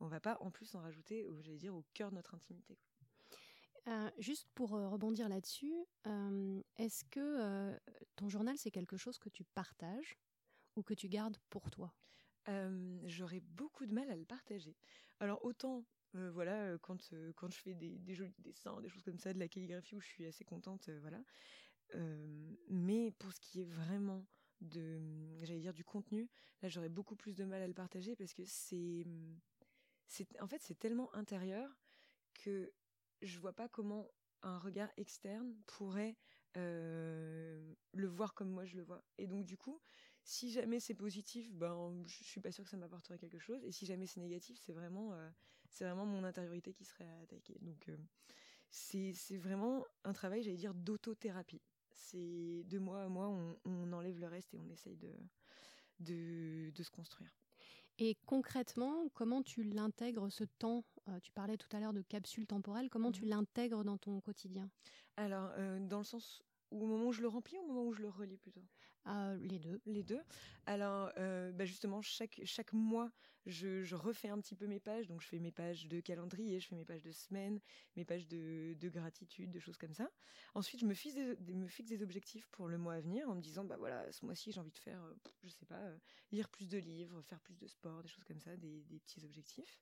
On 0.00 0.08
va 0.08 0.20
pas 0.20 0.38
en 0.40 0.50
plus 0.50 0.74
en 0.74 0.80
rajouter, 0.80 1.26
j'allais 1.40 1.58
dire 1.58 1.74
au 1.74 1.84
cœur 1.94 2.10
de 2.10 2.16
notre 2.16 2.34
intimité. 2.34 2.78
Euh, 3.88 4.10
juste 4.18 4.46
pour 4.54 4.74
euh, 4.74 4.88
rebondir 4.88 5.28
là-dessus, 5.28 5.74
euh, 6.06 6.62
est-ce 6.76 7.04
que 7.04 7.78
ton 8.16 8.28
journal 8.28 8.56
c'est 8.58 8.70
quelque 8.70 8.96
chose 8.96 9.18
que 9.18 9.28
tu 9.28 9.44
partages 9.44 10.18
ou 10.76 10.82
que 10.82 10.94
tu 10.94 11.08
gardes 11.08 11.38
pour 11.48 11.70
toi? 11.70 11.94
J'aurais 13.04 13.40
beaucoup 13.40 13.86
de 13.86 13.94
mal 13.94 14.10
à 14.10 14.16
le 14.16 14.24
partager. 14.24 14.76
Alors 15.20 15.44
autant 15.44 15.84
euh, 16.16 16.30
voilà, 16.32 16.64
euh, 16.64 16.78
quand, 16.78 17.12
euh, 17.12 17.32
quand 17.36 17.50
je 17.50 17.58
fais 17.58 17.74
des, 17.74 17.98
des, 17.98 18.14
jolis 18.14 18.34
dessins, 18.40 18.80
des 18.80 18.88
choses 18.88 19.02
comme 19.02 19.18
ça, 19.18 19.32
de 19.32 19.38
la 19.38 19.48
calligraphie 19.48 19.94
où 19.94 20.00
je 20.00 20.08
suis 20.08 20.26
assez 20.26 20.44
contente, 20.44 20.90
voilà. 21.00 21.22
mais 22.68 23.10
pour 23.12 23.32
ce 23.32 23.40
qui 23.40 23.62
est 23.62 23.64
vraiment 23.64 24.26
de, 24.60 25.00
j'allais 25.42 25.60
dire, 25.60 25.72
du 25.72 25.84
contenu, 25.84 26.28
là 26.62 26.68
j'aurais 26.68 26.88
beaucoup 26.88 27.16
plus 27.16 27.36
de 27.36 27.44
mal 27.44 27.62
à 27.62 27.66
le 27.66 27.74
partager 27.74 28.16
parce 28.16 28.34
que 28.34 28.44
c'est, 28.44 29.06
en 30.40 30.46
fait, 30.46 30.62
c'est 30.62 30.78
tellement 30.78 31.12
intérieur 31.14 31.70
que 32.34 32.72
je 33.22 33.38
vois 33.38 33.52
pas 33.52 33.68
comment 33.68 34.08
un 34.42 34.58
regard 34.58 34.90
externe 34.96 35.54
pourrait 35.66 36.16
le 36.54 38.06
voir 38.06 38.34
comme 38.34 38.50
moi 38.50 38.64
je 38.64 38.76
le 38.76 38.82
vois. 38.82 39.04
Et 39.18 39.26
donc 39.26 39.44
du 39.44 39.56
coup, 39.56 39.80
si 40.22 40.50
jamais 40.50 40.80
c'est 40.80 40.94
positif, 40.94 41.52
ben 41.52 42.02
je 42.06 42.24
suis 42.24 42.40
pas 42.40 42.52
sûre 42.52 42.64
que 42.64 42.70
ça 42.70 42.76
m'apporterait 42.76 43.18
quelque 43.18 43.38
chose. 43.38 43.62
Et 43.64 43.72
si 43.72 43.86
jamais 43.86 44.06
c'est 44.06 44.20
négatif, 44.20 44.58
c'est 44.60 44.72
vraiment 44.72 45.14
c'est 45.68 45.84
vraiment 45.84 46.06
mon 46.06 46.24
intériorité 46.24 46.72
qui 46.72 46.84
serait 46.84 47.08
attaquée. 47.22 47.58
Donc 47.60 47.90
c'est 48.70 49.36
vraiment 49.36 49.84
un 50.04 50.12
travail, 50.12 50.42
j'allais 50.42 50.56
dire, 50.56 50.74
d'autothérapie. 50.74 51.62
C'est 51.92 52.64
de 52.64 52.78
moi 52.78 53.02
à 53.02 53.08
moi, 53.08 53.28
on, 53.64 53.92
enlève 53.92 54.18
le 54.18 54.26
reste 54.26 54.54
et 54.54 54.58
on 54.58 54.68
essaye 54.70 54.96
de 55.98 56.72
se 56.82 56.90
construire. 56.90 57.39
Et 58.00 58.16
concrètement, 58.26 59.08
comment 59.14 59.42
tu 59.42 59.62
l'intègres 59.62 60.32
ce 60.32 60.44
temps 60.44 60.84
euh, 61.08 61.20
Tu 61.20 61.30
parlais 61.32 61.58
tout 61.58 61.68
à 61.76 61.80
l'heure 61.80 61.92
de 61.92 62.00
capsule 62.00 62.46
temporelle. 62.46 62.88
Comment 62.88 63.12
tu 63.12 63.26
mmh 63.26 63.28
l'intègres 63.28 63.84
dans 63.84 63.98
ton 63.98 64.20
quotidien? 64.20 64.70
Alors, 65.16 65.52
euh, 65.56 65.78
dans 65.80 65.98
le 65.98 66.04
sens 66.04 66.42
au 66.72 66.84
moment 66.86 67.06
où 67.08 67.12
je 67.12 67.22
le 67.22 67.28
remplis 67.28 67.58
ou 67.58 67.62
au 67.62 67.66
moment 67.68 67.84
où 67.84 67.92
je 67.92 68.02
le 68.02 68.08
relis 68.08 68.38
plutôt? 68.38 68.64
Euh, 69.06 69.36
Les 69.40 69.58
deux. 69.58 69.80
Les 69.86 70.02
deux. 70.02 70.20
Alors, 70.66 71.10
euh, 71.18 71.52
bah 71.52 71.64
justement, 71.64 72.02
chaque, 72.02 72.40
chaque 72.44 72.72
mois, 72.72 73.10
je, 73.46 73.94
refais 73.94 74.28
un 74.28 74.38
petit 74.40 74.54
peu 74.54 74.66
mes 74.66 74.80
pages. 74.80 75.06
Donc, 75.08 75.20
je 75.20 75.26
fais 75.26 75.38
mes 75.38 75.50
pages 75.50 75.86
de 75.88 76.00
calendrier, 76.00 76.60
je 76.60 76.68
fais 76.68 76.76
mes 76.76 76.84
pages 76.84 77.02
de 77.02 77.12
semaine, 77.12 77.60
mes 77.96 78.04
pages 78.04 78.26
de, 78.28 78.74
de 78.78 78.88
gratitude, 78.88 79.50
de 79.50 79.58
choses 79.58 79.76
comme 79.76 79.94
ça. 79.94 80.10
Ensuite, 80.54 80.80
je 80.80 80.86
me 80.86 80.94
fixe, 80.94 81.14
des, 81.14 82.02
objectifs 82.02 82.46
pour 82.48 82.68
le 82.68 82.78
mois 82.78 82.94
à 82.94 83.00
venir 83.00 83.28
en 83.28 83.34
me 83.34 83.40
disant, 83.40 83.64
bah 83.64 83.76
voilà, 83.78 84.10
ce 84.12 84.24
mois-ci, 84.24 84.52
j'ai 84.52 84.60
envie 84.60 84.72
de 84.72 84.78
faire, 84.78 85.02
euh, 85.02 85.14
je 85.44 85.48
sais 85.48 85.66
pas, 85.66 85.82
lire 86.32 86.48
plus 86.48 86.68
de 86.68 86.78
livres, 86.78 87.20
faire 87.22 87.40
plus 87.40 87.56
de 87.56 87.66
sport, 87.66 88.02
des 88.02 88.08
choses 88.08 88.24
comme 88.24 88.40
ça, 88.40 88.56
des, 88.56 88.84
des 88.84 89.00
petits 89.00 89.24
objectifs. 89.24 89.80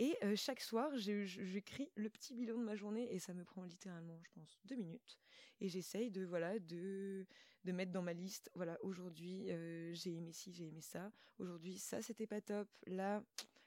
Et 0.00 0.16
chaque 0.36 0.60
soir, 0.60 0.92
j'écris 0.96 1.90
le 1.96 2.08
petit 2.08 2.32
bilan 2.32 2.56
de 2.56 2.62
ma 2.62 2.76
journée 2.76 3.12
et 3.12 3.18
ça 3.18 3.34
me 3.34 3.44
prend 3.44 3.64
littéralement, 3.64 4.20
je 4.22 4.30
pense, 4.30 4.60
deux 4.64 4.76
minutes. 4.76 5.18
Et 5.60 5.68
j'essaye 5.68 6.10
de 6.12 6.24
voilà 6.24 6.60
de 6.60 7.26
de 7.64 7.72
mettre 7.72 7.92
dans 7.92 8.02
ma 8.02 8.12
liste, 8.12 8.50
voilà, 8.54 8.78
aujourd'hui 8.82 9.48
j'ai 9.92 10.14
aimé 10.14 10.32
ci, 10.32 10.52
j'ai 10.52 10.66
aimé 10.66 10.80
ça. 10.80 11.12
Aujourd'hui 11.38 11.78
ça 11.78 12.02
c'était 12.02 12.26
pas 12.26 12.40
top. 12.40 12.68
Là, 12.86 13.22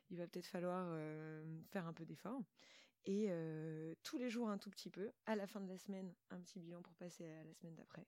il 0.10 0.18
va 0.18 0.28
peut-être 0.28 0.48
falloir 0.48 0.88
faire 1.70 1.86
un 1.88 1.94
peu 1.94 2.06
d'effort. 2.06 2.42
Et 3.06 3.30
tous 4.04 4.18
les 4.18 4.30
jours 4.30 4.50
un 4.50 4.58
tout 4.58 4.70
petit 4.70 4.90
peu. 4.90 5.12
À 5.26 5.36
la 5.36 5.48
fin 5.48 5.60
de 5.62 5.68
la 5.68 5.78
semaine, 5.78 6.14
un 6.30 6.40
petit 6.42 6.60
bilan 6.60 6.82
pour 6.82 6.96
passer 6.96 7.28
à 7.28 7.44
la 7.44 7.54
semaine 7.54 7.76
d'après. 7.76 8.06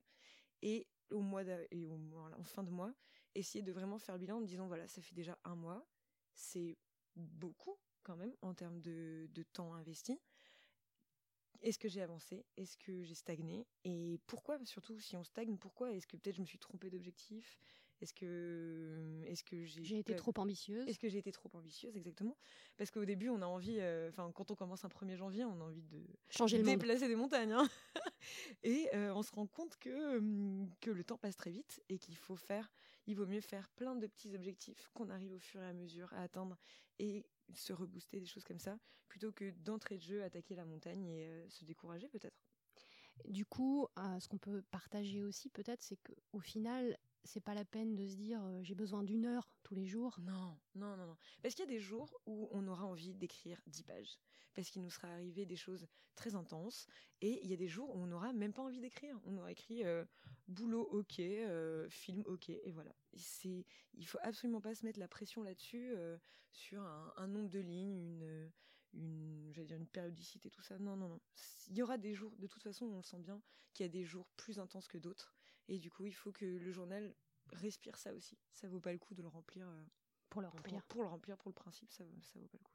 Et 0.61 0.87
au 1.11 1.21
mois 1.21 1.43
et 1.71 1.85
au, 1.85 1.99
en 2.37 2.43
fin 2.43 2.63
de 2.63 2.71
mois, 2.71 2.93
essayer 3.35 3.63
de 3.63 3.71
vraiment 3.71 3.99
faire 3.99 4.17
bilan 4.17 4.37
en 4.37 4.41
me 4.41 4.47
disant 4.47 4.67
voilà, 4.67 4.87
ça 4.87 5.01
fait 5.01 5.15
déjà 5.15 5.37
un 5.43 5.55
mois, 5.55 5.85
c'est 6.33 6.77
beaucoup 7.15 7.77
quand 8.03 8.15
même 8.15 8.33
en 8.41 8.53
termes 8.53 8.81
de, 8.81 9.27
de 9.31 9.43
temps 9.43 9.73
investi. 9.73 10.19
Est-ce 11.63 11.79
que 11.79 11.88
j'ai 11.88 12.01
avancé? 12.01 12.46
Est-ce 12.58 12.77
que 12.77 13.03
j'ai 13.03 13.15
stagné? 13.15 13.65
Et 13.86 14.20
pourquoi, 14.27 14.58
surtout 14.65 15.00
si 15.00 15.15
on 15.15 15.24
stagne, 15.24 15.58
pourquoi? 15.58 15.91
Est-ce 15.91 16.08
que 16.08 16.17
peut-être 16.17 16.36
je 16.36 16.41
me 16.41 16.46
suis 16.46 16.60
trompée 16.60 16.89
d'objectif? 16.89 17.58
Est-ce 18.01 18.13
que, 18.13 19.22
est-ce 19.27 19.43
que 19.46 19.63
j'ai, 19.63 20.00
été 20.00 20.13
trop 20.17 20.34
ambitieuse. 20.36 20.86
Est-ce 20.89 21.00
que 21.00 21.08
j'ai 21.08 21.20
été 21.20 21.32
trop 21.32 21.50
ambitieuse, 21.53 21.96
exactement? 21.96 22.38
Parce 22.75 22.91
qu'au 22.91 23.05
début, 23.05 23.29
on 23.29 23.41
a 23.41 23.46
envie, 23.46 23.77
euh, 23.79 24.10
enfin, 24.10 24.29
quand 24.34 24.51
on 24.51 24.55
commence 24.55 24.84
un 24.84 24.89
1er 24.89 25.15
janvier, 25.15 25.46
on 25.46 25.62
a 25.62 25.63
envie 25.63 25.84
de 25.84 26.03
changer 26.29 26.58
le 26.58 26.65
déplacer 26.65 27.08
des 27.08 27.15
montagnes. 27.15 27.53
Hein. 27.53 27.70
Et 28.63 28.89
euh, 28.93 29.13
on 29.13 29.24
se 29.24 29.32
rend 29.32 29.48
compte 29.48 29.77
que, 29.77 30.17
hum, 30.17 30.70
que 30.82 30.91
le 30.91 31.05
temps 31.05 31.17
passe 31.17 31.38
très 31.38 31.51
vite 31.51 31.82
et 31.88 31.98
qu'il 31.98 32.17
faut 32.17 32.36
faire, 32.36 32.70
il 33.08 33.15
vaut 33.15 33.25
mieux 33.25 33.41
faire 33.41 33.70
plein 33.70 33.96
de 33.96 34.08
petits 34.08 34.36
objectifs 34.36 34.89
qu'on 34.93 35.10
arrive 35.10 35.34
au 35.34 35.39
fur 35.39 35.62
et 35.62 35.67
à 35.67 35.74
mesure 35.74 36.12
à 36.13 36.24
atteindre. 36.24 36.58
Et 37.00 37.25
se 37.55 37.74
rebooster, 37.74 38.19
des 38.19 38.25
choses 38.25 38.43
comme 38.43 38.60
ça, 38.60 38.77
plutôt 39.07 39.31
que 39.31 39.51
d'entrée 39.51 39.98
de 39.98 40.03
jeu 40.03 40.24
attaquer 40.24 40.55
la 40.55 40.65
montagne 40.65 41.05
et 41.05 41.25
euh, 41.27 41.50
se 41.50 41.65
décourager 41.65 42.07
peut-être. 42.10 42.41
Du 43.25 43.45
coup, 43.45 43.88
euh, 44.00 44.19
ce 44.19 44.27
qu'on 44.27 44.38
peut 44.38 44.63
partager 44.72 45.22
aussi 45.24 45.50
peut-être, 45.50 45.83
c'est 45.83 45.98
qu'au 45.98 46.39
final, 46.39 46.98
c'est 47.24 47.41
pas 47.41 47.53
la 47.53 47.66
peine 47.66 47.96
de 47.96 48.07
se 48.07 48.16
dire 48.16 48.44
euh, 48.44 48.63
j'ai 48.63 48.75
besoin 48.75 49.03
d'une 49.03 49.25
heure 49.25 49.52
tous 49.63 49.75
les 49.75 49.85
jours? 49.85 50.19
Non, 50.19 50.57
non, 50.75 50.95
non, 50.97 51.07
non. 51.07 51.17
Parce 51.41 51.55
qu'il 51.55 51.65
y 51.65 51.67
a 51.67 51.71
des 51.71 51.79
jours 51.79 52.19
où 52.25 52.47
on 52.51 52.67
aura 52.67 52.85
envie 52.85 53.13
d'écrire 53.13 53.61
10 53.67 53.83
pages. 53.83 54.19
Parce 54.53 54.69
qu'il 54.69 54.81
nous 54.81 54.91
sera 54.91 55.07
arrivé 55.07 55.45
des 55.45 55.55
choses 55.55 55.87
très 56.15 56.35
intenses. 56.35 56.87
Et 57.21 57.39
il 57.43 57.49
y 57.49 57.53
a 57.53 57.57
des 57.57 57.67
jours 57.67 57.95
où 57.95 57.99
on 57.99 58.07
n'aura 58.07 58.33
même 58.33 58.53
pas 58.53 58.61
envie 58.61 58.81
d'écrire. 58.81 59.19
On 59.25 59.37
aura 59.37 59.51
écrit 59.51 59.83
boulot 60.47 60.87
ok, 60.91 61.21
film 61.89 62.23
ok, 62.25 62.49
et 62.49 62.71
voilà. 62.71 62.93
C'est, 63.15 63.65
il 63.93 64.05
faut 64.05 64.19
absolument 64.21 64.61
pas 64.61 64.75
se 64.75 64.85
mettre 64.85 64.99
la 64.99 65.07
pression 65.07 65.41
là-dessus 65.43 65.95
sur 66.51 66.83
un, 66.83 67.27
nombre 67.27 67.49
de 67.49 67.59
lignes, 67.59 67.97
une, 67.97 68.51
une, 68.93 69.53
une 69.55 69.87
périodicité, 69.87 70.51
tout 70.51 70.61
ça. 70.61 70.77
Non, 70.77 70.95
non, 70.95 71.09
non. 71.09 71.21
Il 71.69 71.77
y 71.77 71.81
aura 71.81 71.97
des 71.97 72.13
jours, 72.13 72.35
de 72.37 72.47
toute 72.47 72.63
façon, 72.63 72.85
on 72.85 72.97
le 72.97 73.03
sent 73.03 73.19
bien, 73.19 73.41
qu'il 73.73 73.85
y 73.85 73.89
a 73.89 73.91
des 73.91 74.05
jours 74.05 74.27
plus 74.37 74.59
intenses 74.59 74.87
que 74.87 74.97
d'autres. 74.97 75.35
Et 75.67 75.79
du 75.79 75.89
coup, 75.89 76.05
il 76.05 76.13
faut 76.13 76.31
que 76.31 76.45
le 76.45 76.71
journal 76.71 77.15
respire 77.53 77.98
ça 77.98 78.13
aussi. 78.13 78.37
Ça 78.51 78.68
vaut 78.68 78.79
pas 78.79 78.92
le 78.92 79.00
coup 79.00 79.13
de 79.13 79.22
le 79.22 79.27
remplir. 79.27 79.68
pour 80.29 80.42
le 80.42 80.48
remplir. 80.48 80.83
Pour, 80.87 81.03
le 81.03 81.09
remplir, 81.09 81.37
pour 81.37 81.50
le 81.50 81.55
principe, 81.55 81.92
ça, 81.92 82.03
ça 82.22 82.39
vaut 82.39 82.48
pas 82.48 82.57
le 82.57 82.63
coup. 82.63 82.74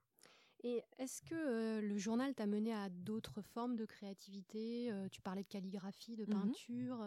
Et 0.64 0.82
est-ce 0.98 1.22
que 1.22 1.80
le 1.80 1.98
journal 1.98 2.34
t'a 2.34 2.46
mené 2.46 2.74
à 2.74 2.88
d'autres 2.88 3.42
formes 3.42 3.76
de 3.76 3.84
créativité 3.84 4.92
Tu 5.12 5.20
parlais 5.20 5.44
de 5.44 5.48
calligraphie, 5.48 6.16
de 6.16 6.24
mmh 6.24 6.28
peinture. 6.28 7.06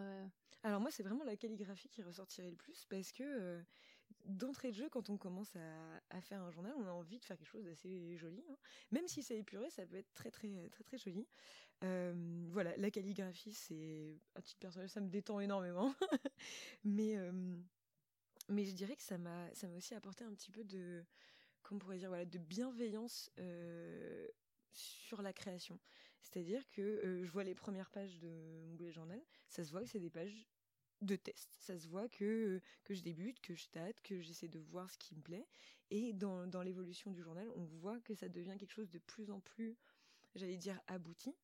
Alors 0.64 0.80
moi, 0.80 0.92
c'est 0.92 1.04
vraiment 1.04 1.24
la 1.24 1.36
calligraphie 1.36 1.90
qui 1.90 2.02
ressortirait 2.02 2.50
le 2.50 2.56
plus 2.56 2.86
parce 2.86 3.12
que 3.12 3.62
d'entrée 4.26 4.72
de 4.72 4.76
jeu, 4.76 4.90
quand 4.90 5.10
on 5.10 5.18
commence 5.18 5.56
à, 5.56 6.22
faire 6.22 6.42
un 6.42 6.52
journal, 6.52 6.74
on 6.78 6.86
a 6.86 6.92
envie 6.92 7.20
de 7.20 7.26
faire 7.26 7.38
quelque 7.38 7.48
chose 7.48 7.66
d'assez 7.66 8.18
joli. 8.18 8.44
Hein. 8.50 8.58
Même 8.92 9.08
si 9.08 9.24
c'est 9.24 9.38
épuré, 9.38 9.70
ça 9.70 9.86
peut 9.86 9.98
être 9.98 10.14
très 10.14 10.32
très 10.32 10.70
très 10.70 10.84
très 10.84 10.98
joli. 10.98 11.28
Voilà, 11.82 12.76
la 12.78 12.92
calligraphie, 12.92 13.54
c'est 13.54 14.20
à 14.36 14.42
titre 14.42 14.60
personnel, 14.60 14.90
ça 14.90 15.02
me 15.02 15.10
détend 15.10 15.40
énormément. 15.40 15.94
mais 16.84 17.18
mais 18.50 18.66
je 18.66 18.74
dirais 18.74 18.96
que 18.96 19.04
ça 19.04 19.18
m'a 19.18 19.54
ça 19.54 19.68
m'a 19.68 19.78
aussi 19.78 19.94
apporté 19.96 20.24
un 20.24 20.34
petit 20.34 20.52
peu 20.52 20.64
de 20.64 21.04
comment 21.64 21.80
pourrait 21.80 21.98
dire 21.98 22.10
voilà 22.10 22.26
de 22.26 22.38
bienveillance 22.38 23.32
sur 24.72 25.22
la 25.22 25.34
création. 25.34 25.80
C'est-à-dire 26.22 26.68
que 26.70 27.22
je 27.24 27.32
vois 27.32 27.44
les 27.44 27.56
premières 27.56 27.90
pages 27.90 28.20
de 28.20 28.30
mon 28.68 28.76
boulet 28.76 28.92
journal, 28.92 29.22
ça 29.48 29.64
se 29.64 29.72
voit 29.72 29.82
que 29.82 29.90
c'est 29.90 30.00
des 30.00 30.10
pages 30.10 30.48
de 31.02 31.16
test. 31.16 31.58
Ça 31.60 31.78
se 31.78 31.88
voit 31.88 32.08
que, 32.08 32.62
que 32.84 32.94
je 32.94 33.02
débute, 33.02 33.40
que 33.42 33.56
je 33.56 33.68
tâte, 33.70 34.00
que 34.02 34.22
j'essaie 34.22 34.48
de 34.48 34.60
voir 34.60 34.90
ce 34.90 34.98
qui 34.98 35.16
me 35.16 35.22
plaît. 35.22 35.48
Et 35.90 36.14
dans, 36.14 36.48
dans 36.48 36.62
l'évolution 36.62 37.12
du 37.12 37.22
journal, 37.22 37.48
on 37.56 37.64
voit 37.64 38.00
que 38.02 38.14
ça 38.14 38.30
devient 38.30 38.56
quelque 38.58 38.72
chose 38.72 38.90
de 38.90 39.00
plus 39.00 39.32
en 39.32 39.40
plus, 39.40 39.78
j'allais 40.36 40.58
dire, 40.58 40.80
abouti. 40.88 41.36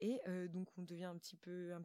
Et 0.00 0.20
euh, 0.26 0.48
donc 0.48 0.68
on 0.78 0.82
devient 0.82 1.04
un 1.04 1.18
petit 1.18 1.36
peu, 1.36 1.76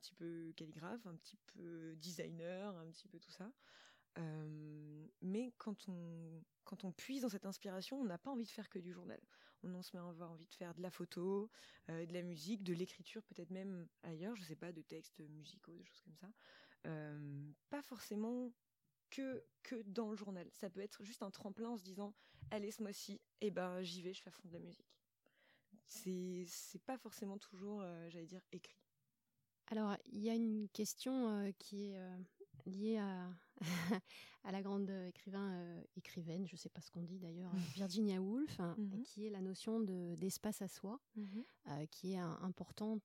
calligraphe, 0.56 1.06
un 1.06 1.16
petit 1.16 1.38
peu 1.48 1.96
designer, 1.98 2.76
un 2.78 2.90
petit 2.90 3.08
peu 3.08 3.20
tout 3.20 3.32
ça. 3.32 3.52
Euh, 4.18 5.08
mais 5.22 5.54
quand 5.58 5.90
on, 5.90 6.42
quand 6.64 6.86
on 6.86 6.92
puise 6.92 7.24
dans 7.24 7.30
cette 7.30 7.46
inspiration, 7.46 8.00
on 8.00 8.06
n'a 8.06 8.18
pas 8.18 8.32
envie 8.32 8.46
de 8.46 8.50
faire 8.50 8.70
que 8.70 8.80
du 8.80 8.94
journal. 8.94 9.20
On, 9.64 9.82
se 9.82 9.96
met 9.96 10.02
à 10.02 10.08
avoir 10.08 10.32
envie 10.32 10.46
de 10.46 10.54
faire 10.54 10.76
de 10.76 10.82
la 10.82 10.92
photo, 10.92 11.50
euh, 11.90 12.06
de 12.06 12.14
la 12.14 12.22
musique, 12.22 12.64
de 12.64 12.74
l'écriture, 12.74 13.24
peut-être 13.24 13.50
même 13.50 13.88
ailleurs, 14.04 14.36
je 14.36 14.44
sais 14.44 14.56
pas, 14.56 14.72
de 14.72 14.82
textes 14.82 15.20
musicaux, 15.20 15.76
des 15.76 15.84
choses 15.86 16.02
comme 16.02 16.16
ça. 16.16 16.30
Pas 17.72 17.82
forcément 17.82 18.54
que, 19.10 19.44
que 19.64 19.82
dans 19.88 20.12
le 20.12 20.16
journal. 20.16 20.48
Ça 20.52 20.70
peut 20.70 20.82
être 20.82 21.04
juste 21.04 21.24
un 21.24 21.32
tremplin 21.32 21.70
en 21.70 21.78
se 21.78 21.84
disant 21.84 22.14
allez 22.52 22.72
ce 22.72 22.84
mois-ci, 22.84 23.20
eh 23.42 23.50
ben 23.50 23.82
j'y 23.82 24.04
vais, 24.04 24.14
je 24.14 24.22
fais 24.22 24.30
à 24.30 24.32
fond 24.32 24.48
de 24.48 24.54
la 24.54 24.60
musique. 24.60 24.95
C'est 25.88 26.82
pas 26.86 26.98
forcément 26.98 27.38
toujours, 27.38 27.82
euh, 27.82 28.10
j'allais 28.10 28.26
dire, 28.26 28.42
écrit. 28.52 28.80
Alors 29.68 29.96
il 30.06 30.20
y 30.20 30.30
a 30.30 30.36
une 30.36 30.70
question 30.70 31.28
euh, 31.30 31.52
qui 31.58 31.88
est 31.88 32.00
liée 32.66 32.98
à 32.98 33.30
à 34.44 34.52
la 34.52 34.62
grande 34.62 34.92
écrivain 35.08 35.82
écrivaine, 35.96 36.46
je 36.46 36.56
sais 36.56 36.70
pas 36.70 36.82
ce 36.82 36.92
qu'on 36.92 37.02
dit 37.02 37.18
d'ailleurs, 37.18 37.52
Virginia 37.76 38.22
Woolf, 38.22 38.60
hein, 38.60 38.76
mmh 38.78 39.02
qui 39.02 39.26
est 39.26 39.30
la 39.32 39.42
notion 39.42 39.80
de 39.80 40.14
d'espace 40.16 40.62
à 40.62 40.68
soi, 40.68 41.00
mmh 41.16 41.42
qui 41.90 42.14
est 42.14 42.20
important 42.20 43.00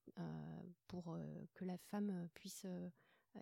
pour 0.89 1.17
que 1.55 1.65
la 1.65 1.79
femme 1.79 2.29
puisse 2.35 2.67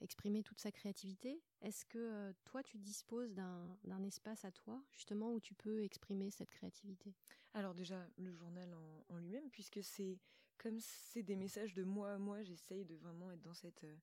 exprimer 0.00 0.42
toute 0.42 0.60
sa 0.60 0.72
créativité. 0.72 1.42
Est-ce 1.60 1.84
que 1.84 1.98
euh, 1.98 2.32
toi, 2.44 2.62
tu 2.62 2.78
disposes 2.78 3.32
d'un 3.34 4.02
espace 4.04 4.44
à 4.44 4.52
toi, 4.52 4.82
justement, 4.90 5.32
où 5.32 5.40
tu 5.40 5.54
peux 5.54 5.82
exprimer 5.82 6.30
cette 6.30 6.50
créativité? 6.50 7.14
Alors 7.54 7.74
déjà, 7.74 8.06
le 8.16 8.32
journal 8.32 8.74
en, 9.08 9.16
lui-même, 9.18 9.50
puisque 9.50 9.82
c'est 9.82 10.18
comme 10.58 10.78
c'est 10.80 11.22
des 11.22 11.36
messages 11.36 11.72
de 11.74 11.84
moi 11.84 12.12
à 12.12 12.18
moi, 12.18 12.42
j'essaye 12.42 12.84
de 12.84 12.96
vraiment 12.96 13.30
être 13.30 13.42
dans 13.42 13.54
cette, 13.54 13.84
euh, 13.84 13.96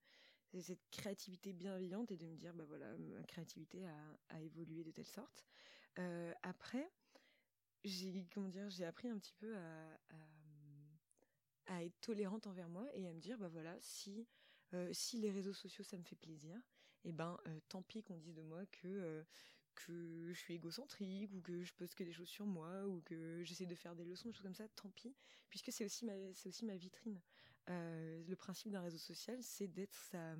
cette 0.61 0.89
créativité 0.89 1.53
bienveillante 1.53 2.11
et 2.11 2.17
de 2.17 2.27
me 2.27 2.35
dire, 2.35 2.53
bah 2.53 2.63
voilà, 2.65 2.97
ma 2.97 3.23
créativité 3.23 3.85
a, 4.29 4.41
évolué 4.41 4.83
de 4.83 4.91
telle 4.91 5.07
sorte. 5.07 5.45
Euh, 5.99 6.33
après, 6.43 6.89
j'ai 7.83 8.11
dire, 8.11 8.69
j'ai 8.69 8.85
appris 8.85 9.09
un 9.09 9.17
petit 9.17 9.33
peu 9.33 9.55
à, 9.57 9.99
à, 11.67 11.75
à, 11.75 11.83
être 11.83 11.99
tolérante 11.99 12.47
envers 12.47 12.69
moi 12.69 12.87
et 12.93 13.07
à 13.07 13.13
me 13.13 13.19
dire, 13.19 13.37
bah 13.37 13.49
voilà, 13.49 13.77
si 13.81 14.27
si 14.91 15.17
les 15.17 15.31
réseaux 15.31 15.53
sociaux 15.53 15.83
ça 15.83 15.97
me 15.97 16.03
fait 16.03 16.15
plaisir, 16.15 16.59
eh 17.03 17.11
ben 17.11 17.37
tant 17.69 17.81
pis 17.81 18.03
qu'on 18.03 18.17
dise 18.17 18.35
de 18.35 18.41
moi 18.41 18.65
que 18.67 19.25
que 19.75 20.31
je 20.31 20.39
suis 20.39 20.53
égocentrique 20.53 21.33
ou 21.33 21.41
que 21.41 21.63
je 21.63 21.73
poste 21.73 21.95
que 21.95 22.03
des 22.03 22.13
choses 22.13 22.29
sur 22.29 22.45
moi 22.45 22.87
ou 22.87 23.01
que 23.01 23.43
j'essaie 23.43 23.65
de 23.65 23.75
faire 23.75 23.95
des 23.95 24.05
leçons, 24.05 24.29
des 24.29 24.33
choses 24.33 24.43
comme 24.43 24.55
ça, 24.55 24.67
tant 24.69 24.89
pis, 24.91 25.13
puisque 25.49 25.71
c'est 25.71 25.85
aussi 25.85 26.05
ma 26.05 26.13
c'est 26.33 26.49
aussi 26.49 26.65
ma 26.65 26.75
vitrine. 26.77 27.21
le 27.67 28.33
principe 28.35 28.71
d'un 28.71 28.81
réseau 28.81 28.97
social, 28.97 29.41
c'est 29.43 29.67
d'être 29.67 29.93
sa, 29.93 30.35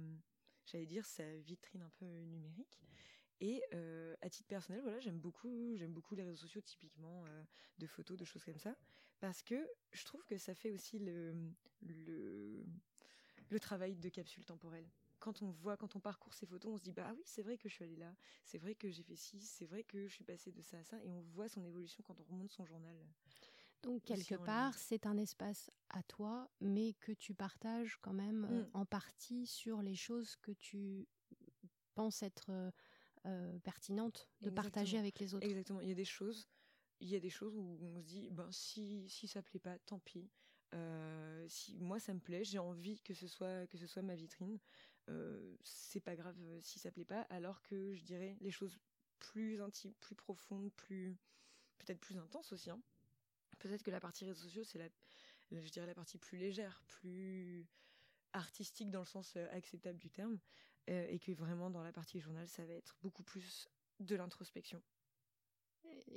j'allais 0.65 0.85
dire, 0.85 1.05
sa 1.05 1.37
vitrine 1.37 1.81
un 1.81 1.91
peu 1.97 2.05
numérique. 2.05 2.79
Et 3.41 3.61
à 4.21 4.29
titre 4.29 4.47
personnel, 4.47 4.81
voilà, 4.81 4.99
j'aime 4.99 5.19
beaucoup, 5.19 5.75
j'aime 5.75 5.93
beaucoup 5.93 6.15
les 6.15 6.23
réseaux 6.23 6.41
sociaux, 6.41 6.61
typiquement 6.61 7.25
de 7.77 7.87
photos, 7.87 8.17
de 8.17 8.25
choses 8.25 8.43
comme 8.43 8.59
ça, 8.59 8.75
parce 9.19 9.41
que 9.41 9.67
je 9.91 10.05
trouve 10.05 10.23
que 10.25 10.37
ça 10.37 10.55
fait 10.55 10.71
aussi 10.71 10.99
le, 10.99 11.33
le, 11.81 12.65
le 13.49 13.59
travail 13.59 13.95
de 13.95 14.09
capsule 14.09 14.45
temporelle. 14.45 14.89
Quand 15.19 15.41
on 15.41 15.49
voit, 15.49 15.77
quand 15.77 15.95
on 15.95 15.99
parcourt 15.99 16.33
ces 16.33 16.45
photos, 16.45 16.73
on 16.73 16.77
se 16.77 16.83
dit 16.83 16.91
bah 16.91 17.13
oui, 17.15 17.21
c'est 17.25 17.41
vrai 17.41 17.57
que 17.57 17.67
je 17.69 17.73
suis 17.73 17.83
allée 17.83 17.95
là, 17.95 18.13
c'est 18.43 18.57
vrai 18.57 18.75
que 18.75 18.89
j'ai 18.89 19.03
fait 19.03 19.15
ci, 19.15 19.39
c'est 19.41 19.65
vrai 19.65 19.83
que 19.83 20.07
je 20.07 20.13
suis 20.13 20.23
passée 20.23 20.51
de 20.51 20.61
ça 20.61 20.77
à 20.77 20.83
ça, 20.83 21.01
et 21.03 21.09
on 21.11 21.21
voit 21.21 21.47
son 21.49 21.63
évolution 21.63 22.03
quand 22.03 22.19
on 22.19 22.23
remonte 22.23 22.51
son 22.51 22.65
journal. 22.65 22.95
Donc 23.81 24.03
quelque 24.03 24.35
part, 24.35 24.77
c'est 24.77 25.05
un 25.05 25.17
espace 25.17 25.69
à 25.89 26.01
toi, 26.03 26.49
mais 26.59 26.93
que 26.93 27.11
tu 27.11 27.33
partages 27.33 27.97
quand 28.01 28.13
même 28.13 28.45
euh, 28.45 28.63
Mm. 28.63 28.69
en 28.73 28.85
partie 28.85 29.45
sur 29.47 29.81
les 29.81 29.95
choses 29.95 30.35
que 30.37 30.51
tu 30.51 31.07
penses 31.93 32.23
être 32.23 32.47
euh, 32.49 32.71
euh, 33.25 33.59
pertinentes 33.59 34.27
de 34.41 34.49
partager 34.49 34.97
avec 34.97 35.19
les 35.19 35.33
autres. 35.33 35.45
Exactement. 35.45 35.81
Il 35.81 35.89
y 35.89 35.91
a 35.91 35.95
des 35.95 36.05
choses, 36.05 36.47
il 36.99 37.09
y 37.09 37.15
a 37.15 37.19
des 37.19 37.29
choses 37.29 37.55
où 37.55 37.77
on 37.81 37.99
se 38.01 38.05
dit, 38.05 38.29
ben 38.31 38.51
si 38.51 39.07
si 39.09 39.27
ça 39.27 39.41
plaît 39.41 39.59
pas, 39.59 39.77
tant 39.79 39.99
pis. 39.99 40.29
Euh, 40.73 41.47
si 41.47 41.77
moi 41.77 41.99
ça 41.99 42.13
me 42.13 42.19
plaît, 42.19 42.43
j'ai 42.43 42.59
envie 42.59 42.99
que 43.01 43.13
ce 43.13 43.27
soit 43.27 43.67
que 43.67 43.77
ce 43.77 43.87
soit 43.87 44.01
ma 44.01 44.15
vitrine. 44.15 44.59
Euh, 45.09 45.55
c'est 45.63 45.99
pas 45.99 46.15
grave 46.15 46.35
euh, 46.41 46.59
si 46.61 46.79
ça 46.79 46.91
plaît 46.91 47.05
pas. 47.05 47.21
Alors 47.29 47.61
que 47.61 47.93
je 47.93 48.03
dirais 48.03 48.35
les 48.41 48.51
choses 48.51 48.79
plus 49.19 49.61
intimes, 49.61 49.93
plus 49.99 50.15
profondes, 50.15 50.71
plus 50.73 51.17
peut-être 51.77 51.99
plus 51.99 52.17
intenses 52.17 52.51
aussi. 52.51 52.69
hein. 52.69 52.81
Peut-être 53.59 53.83
que 53.83 53.91
la 53.91 53.99
partie 53.99 54.25
réseaux 54.25 54.43
sociaux 54.43 54.63
c'est 54.63 54.79
la, 54.79 54.89
je 55.51 55.69
dirais 55.69 55.85
la 55.85 55.93
partie 55.93 56.17
plus 56.17 56.37
légère, 56.37 56.83
plus 56.87 57.67
artistique 58.33 58.89
dans 58.89 58.99
le 58.99 59.05
sens 59.05 59.37
acceptable 59.51 59.97
du 59.97 60.09
terme, 60.09 60.39
et 60.87 61.19
que 61.19 61.31
vraiment 61.31 61.69
dans 61.69 61.83
la 61.83 61.93
partie 61.93 62.19
journal 62.19 62.47
ça 62.47 62.65
va 62.65 62.73
être 62.73 62.97
beaucoup 63.01 63.23
plus 63.23 63.69
de 63.99 64.15
l'introspection. 64.15 64.81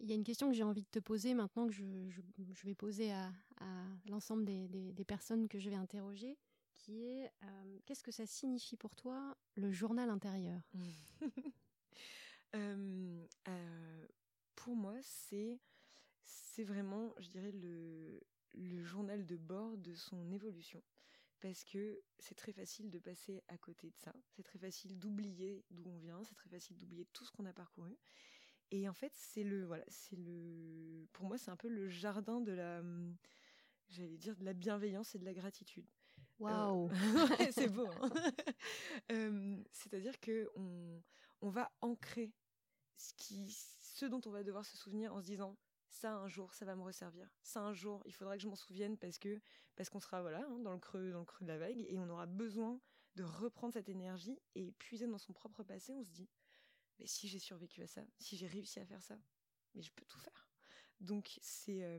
Il 0.01 0.09
y 0.09 0.13
a 0.13 0.15
une 0.15 0.25
question 0.25 0.49
que 0.49 0.55
j'ai 0.55 0.63
envie 0.63 0.83
de 0.83 0.89
te 0.91 0.99
poser 0.99 1.35
maintenant 1.35 1.67
que 1.67 1.73
je, 1.73 2.65
vais 2.65 2.75
poser 2.75 3.13
à, 3.13 3.33
l'ensemble 4.07 4.45
des, 4.45 5.05
personnes 5.05 5.49
que 5.49 5.59
je 5.59 5.71
vais 5.71 5.77
interroger, 5.77 6.39
qui 6.75 7.05
est 7.05 7.31
euh, 7.43 7.79
qu'est-ce 7.85 8.03
que 8.03 8.13
ça 8.13 8.27
signifie 8.27 8.77
pour 8.77 8.95
toi 8.95 9.37
le 9.55 9.71
journal 9.71 10.11
intérieur? 10.11 10.61
Euh, 12.57 13.27
euh, 13.47 14.07
pour 14.57 14.75
moi, 14.75 14.95
c'est 15.03 15.61
vraiment, 16.65 17.13
je 17.19 17.29
dirais, 17.29 17.53
le 17.53 18.85
journal 18.85 19.27
de 19.27 19.37
bord 19.37 19.77
de 19.77 19.95
son 19.95 20.33
évolution. 20.33 20.83
Parce 21.41 21.63
que 21.63 22.01
c'est 22.19 22.35
très 22.35 22.53
facile 22.53 22.91
de 22.91 22.99
passer 22.99 23.43
à 23.49 23.57
côté 23.59 23.91
de 23.91 23.97
ça. 23.97 24.13
C'est 24.31 24.43
très 24.43 24.59
facile 24.59 24.99
d'oublier 24.99 25.65
d'où 25.71 25.85
on 25.87 25.99
vient. 25.99 26.25
C'est 26.25 26.35
très 26.35 26.51
facile 26.51 26.77
d'oublier 26.79 27.07
tout 27.13 27.25
ce 27.25 27.31
qu'on 27.31 27.47
a 27.47 27.53
parcouru. 27.53 27.97
Et 28.71 28.89
en 28.89 28.93
fait, 28.95 29.13
c'est 29.15 29.45
le, 29.45 29.65
voilà, 29.65 29.85
c'est 29.89 30.17
le, 30.17 31.07
pour 31.13 31.27
moi, 31.27 31.39
c'est 31.39 31.51
un 31.51 31.57
peu 31.57 31.69
le 31.69 31.89
jardin 31.89 32.41
de 32.41 32.53
la, 32.53 32.81
hum, 32.81 33.17
j'allais 33.89 34.19
dire, 34.19 34.37
de 34.37 34.45
la 34.45 34.53
bienveillance 34.53 35.15
et 35.15 35.19
de 35.19 35.25
la 35.25 35.33
gratitude. 35.35 35.87
Waouh 36.39 36.89
Ouais, 37.41 37.51
c'est 37.53 37.69
beau. 37.69 37.89
hein. 38.03 38.11
Euh, 39.13 39.57
C'est-à-dire 39.73 40.21
que 40.21 40.49
on, 40.55 41.03
on 41.41 41.51
va 41.51 41.73
ancrer 41.81 42.33
ce, 42.97 43.13
qui, 43.15 43.51
ce 43.51 44.07
dont 44.07 44.21
on 44.27 44.31
va 44.31 44.43
devoir 44.45 44.65
se 44.65 44.77
souvenir 44.77 45.15
en 45.15 45.21
se 45.21 45.27
disant 45.27 45.57
ça 45.89 46.15
un 46.15 46.29
jour 46.29 46.53
ça 46.53 46.67
va 46.67 46.77
me 46.77 46.83
resservir 46.83 47.29
ça 47.43 47.61
un 47.63 47.73
jour 47.73 48.03
il 48.05 48.13
faudra 48.13 48.37
que 48.37 48.43
je 48.43 48.49
m'en 48.49 48.57
souvienne 48.57 48.99
parce 48.99 49.19
que 49.19 49.41
parce 49.75 49.89
qu'on 49.89 50.01
sera 50.01 50.21
voilà 50.21 50.45
hein, 50.47 50.59
dans 50.61 50.73
le 50.75 50.79
creux 50.79 51.11
dans 51.13 51.21
le 51.21 51.25
creux 51.25 51.45
de 51.45 51.49
la 51.49 51.57
vague 51.59 51.81
et 51.89 51.99
on 51.99 52.09
aura 52.11 52.27
besoin 52.27 52.79
de 53.17 53.25
reprendre 53.25 53.73
cette 53.73 53.89
énergie 53.89 54.39
et 54.55 54.73
puiser 54.73 55.07
dans 55.07 55.19
son 55.19 55.33
propre 55.33 55.63
passé 55.65 55.93
on 55.95 56.03
se 56.05 56.11
dit 56.11 56.29
mais 56.99 57.07
si 57.07 57.29
j'ai 57.29 57.39
survécu 57.39 57.83
à 57.83 57.87
ça 57.87 58.05
si 58.19 58.37
j'ai 58.37 58.47
réussi 58.47 58.81
à 58.81 58.87
faire 58.87 59.03
ça 59.03 59.19
mais 59.75 59.83
je 59.83 59.93
peux 59.93 60.05
tout 60.05 60.19
faire. 60.19 60.49
Donc 61.01 61.39
c'est 61.43 61.83
euh, 61.85 61.99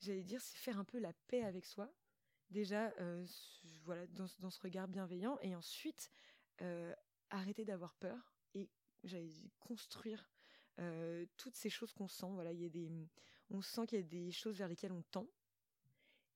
j'allais 0.00 0.24
dire 0.24 0.40
c'est 0.40 0.56
faire 0.56 0.78
un 0.78 0.84
peu 0.84 0.98
la 0.98 1.12
paix 1.28 1.42
avec 1.42 1.64
soi. 1.66 1.92
Déjà 2.50 2.92
euh, 3.00 3.26
voilà 3.84 4.06
dans, 4.08 4.26
ce- 4.26 4.40
dans 4.40 4.50
ce 4.50 4.60
regard 4.60 4.88
bienveillant. 4.88 5.38
Et 5.42 5.54
ensuite 5.54 6.10
euh, 6.62 6.94
arrêter 7.30 7.64
d'avoir 7.64 7.94
peur 7.94 8.34
et 8.54 8.70
j'allais 9.04 9.32
construire 9.60 10.30
toutes 11.38 11.54
ces 11.56 11.70
choses 11.70 11.92
qu'on 11.94 12.08
sent. 12.08 12.30
Voilà 12.32 12.52
il 12.52 12.60
y 12.60 12.66
a 12.66 12.68
des 12.68 12.90
on 13.50 13.62
sent 13.62 13.86
qu'il 13.86 13.98
y 13.98 14.02
a 14.02 14.04
des 14.04 14.30
choses 14.30 14.56
vers 14.56 14.68
lesquelles 14.68 14.92
on 14.92 15.02
tend. 15.02 15.26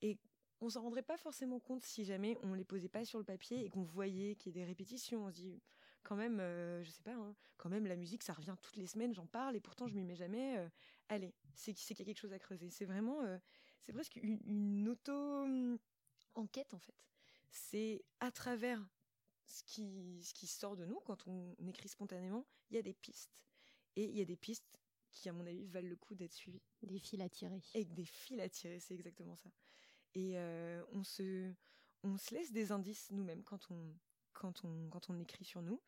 Et 0.02 0.18
on 0.60 0.68
s'en 0.70 0.82
rendrait 0.82 1.02
pas 1.02 1.16
forcément 1.16 1.58
compte 1.58 1.84
si 1.84 2.04
jamais 2.04 2.38
on 2.42 2.54
les 2.54 2.64
posait 2.64 2.88
pas 2.88 3.04
sur 3.04 3.18
le 3.18 3.24
papier 3.24 3.64
et 3.64 3.68
qu'on 3.70 3.82
voyait 3.82 4.36
qu'il 4.36 4.52
y 4.52 4.58
a 4.58 4.60
des 4.60 4.64
répétitions. 4.64 5.24
On 5.24 5.30
se 5.30 5.34
dit 5.36 5.60
quand 6.02 6.16
même 6.16 6.40
euh, 6.40 6.82
je 6.82 6.90
sais 6.90 7.02
pas 7.02 7.14
hein, 7.14 7.34
quand 7.56 7.68
même 7.68 7.86
la 7.86 7.96
musique 7.96 8.22
ça 8.22 8.32
revient 8.32 8.56
toutes 8.62 8.76
les 8.76 8.86
semaines 8.86 9.14
j'en 9.14 9.26
parle 9.26 9.56
et 9.56 9.60
pourtant 9.60 9.86
je 9.86 9.94
m'y 9.94 10.04
mets 10.04 10.16
jamais 10.16 10.58
euh, 10.58 10.68
allez 11.08 11.34
c'est 11.54 11.74
qu'il 11.74 11.98
y 11.98 12.02
a 12.02 12.04
quelque 12.04 12.18
chose 12.18 12.32
à 12.32 12.38
creuser 12.38 12.70
c'est 12.70 12.84
vraiment 12.84 13.22
euh, 13.22 13.38
c'est 13.80 13.92
presque 13.92 14.16
une, 14.16 14.40
une 14.46 14.88
auto 14.88 15.12
hum, 15.12 15.78
enquête 16.34 16.74
en 16.74 16.78
fait. 16.78 16.94
C'est 17.50 18.04
à 18.20 18.30
travers 18.30 18.86
ce 19.46 19.62
qui, 19.64 20.22
ce 20.22 20.32
qui 20.34 20.46
sort 20.46 20.76
de 20.76 20.84
nous 20.84 21.00
quand 21.00 21.26
on 21.26 21.54
écrit 21.66 21.88
spontanément, 21.88 22.46
il 22.70 22.76
y 22.76 22.78
a 22.78 22.82
des 22.82 22.94
pistes. 22.94 23.40
Et 23.96 24.04
il 24.04 24.16
y 24.16 24.20
a 24.20 24.24
des 24.24 24.36
pistes 24.36 24.78
qui, 25.10 25.28
à 25.28 25.32
mon 25.32 25.44
avis, 25.44 25.66
valent 25.66 25.88
le 25.88 25.96
coup 25.96 26.14
d'être 26.14 26.32
suivies. 26.32 26.62
Des 26.82 27.00
fils 27.00 27.20
à 27.20 27.28
tirer. 27.28 27.60
Et 27.74 27.84
des 27.84 28.04
fils 28.04 28.38
à 28.40 28.48
tirer, 28.48 28.78
c'est 28.78 28.94
exactement 28.94 29.34
ça. 29.34 29.50
Et 30.14 30.38
euh, 30.38 30.84
on, 30.92 31.02
se, 31.02 31.52
on 32.04 32.16
se 32.16 32.34
laisse 32.34 32.52
des 32.52 32.70
indices 32.70 33.10
nous-mêmes 33.10 33.42
quand 33.42 33.70
on, 33.70 33.92
quand, 34.40 34.64
on, 34.64 34.88
quand 34.90 35.10
on 35.10 35.18
écrit 35.20 35.44
sur 35.44 35.62
nous. 35.62 35.80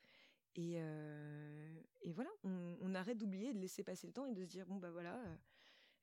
Et, 0.55 0.75
euh, 0.77 1.83
et 2.03 2.13
voilà, 2.13 2.31
on, 2.45 2.77
on 2.81 2.95
arrête 2.95 3.19
d'oublier, 3.19 3.55
de 3.55 3.59
laisser 3.59 3.83
passer 3.83 4.07
le 4.07 4.13
temps 4.13 4.27
et 4.27 4.33
de 4.35 4.45
se 4.45 4.51
dire, 4.51 4.67
bon 4.67 4.77
bah 4.77 4.91
voilà, 4.91 5.17
euh, 5.19 5.37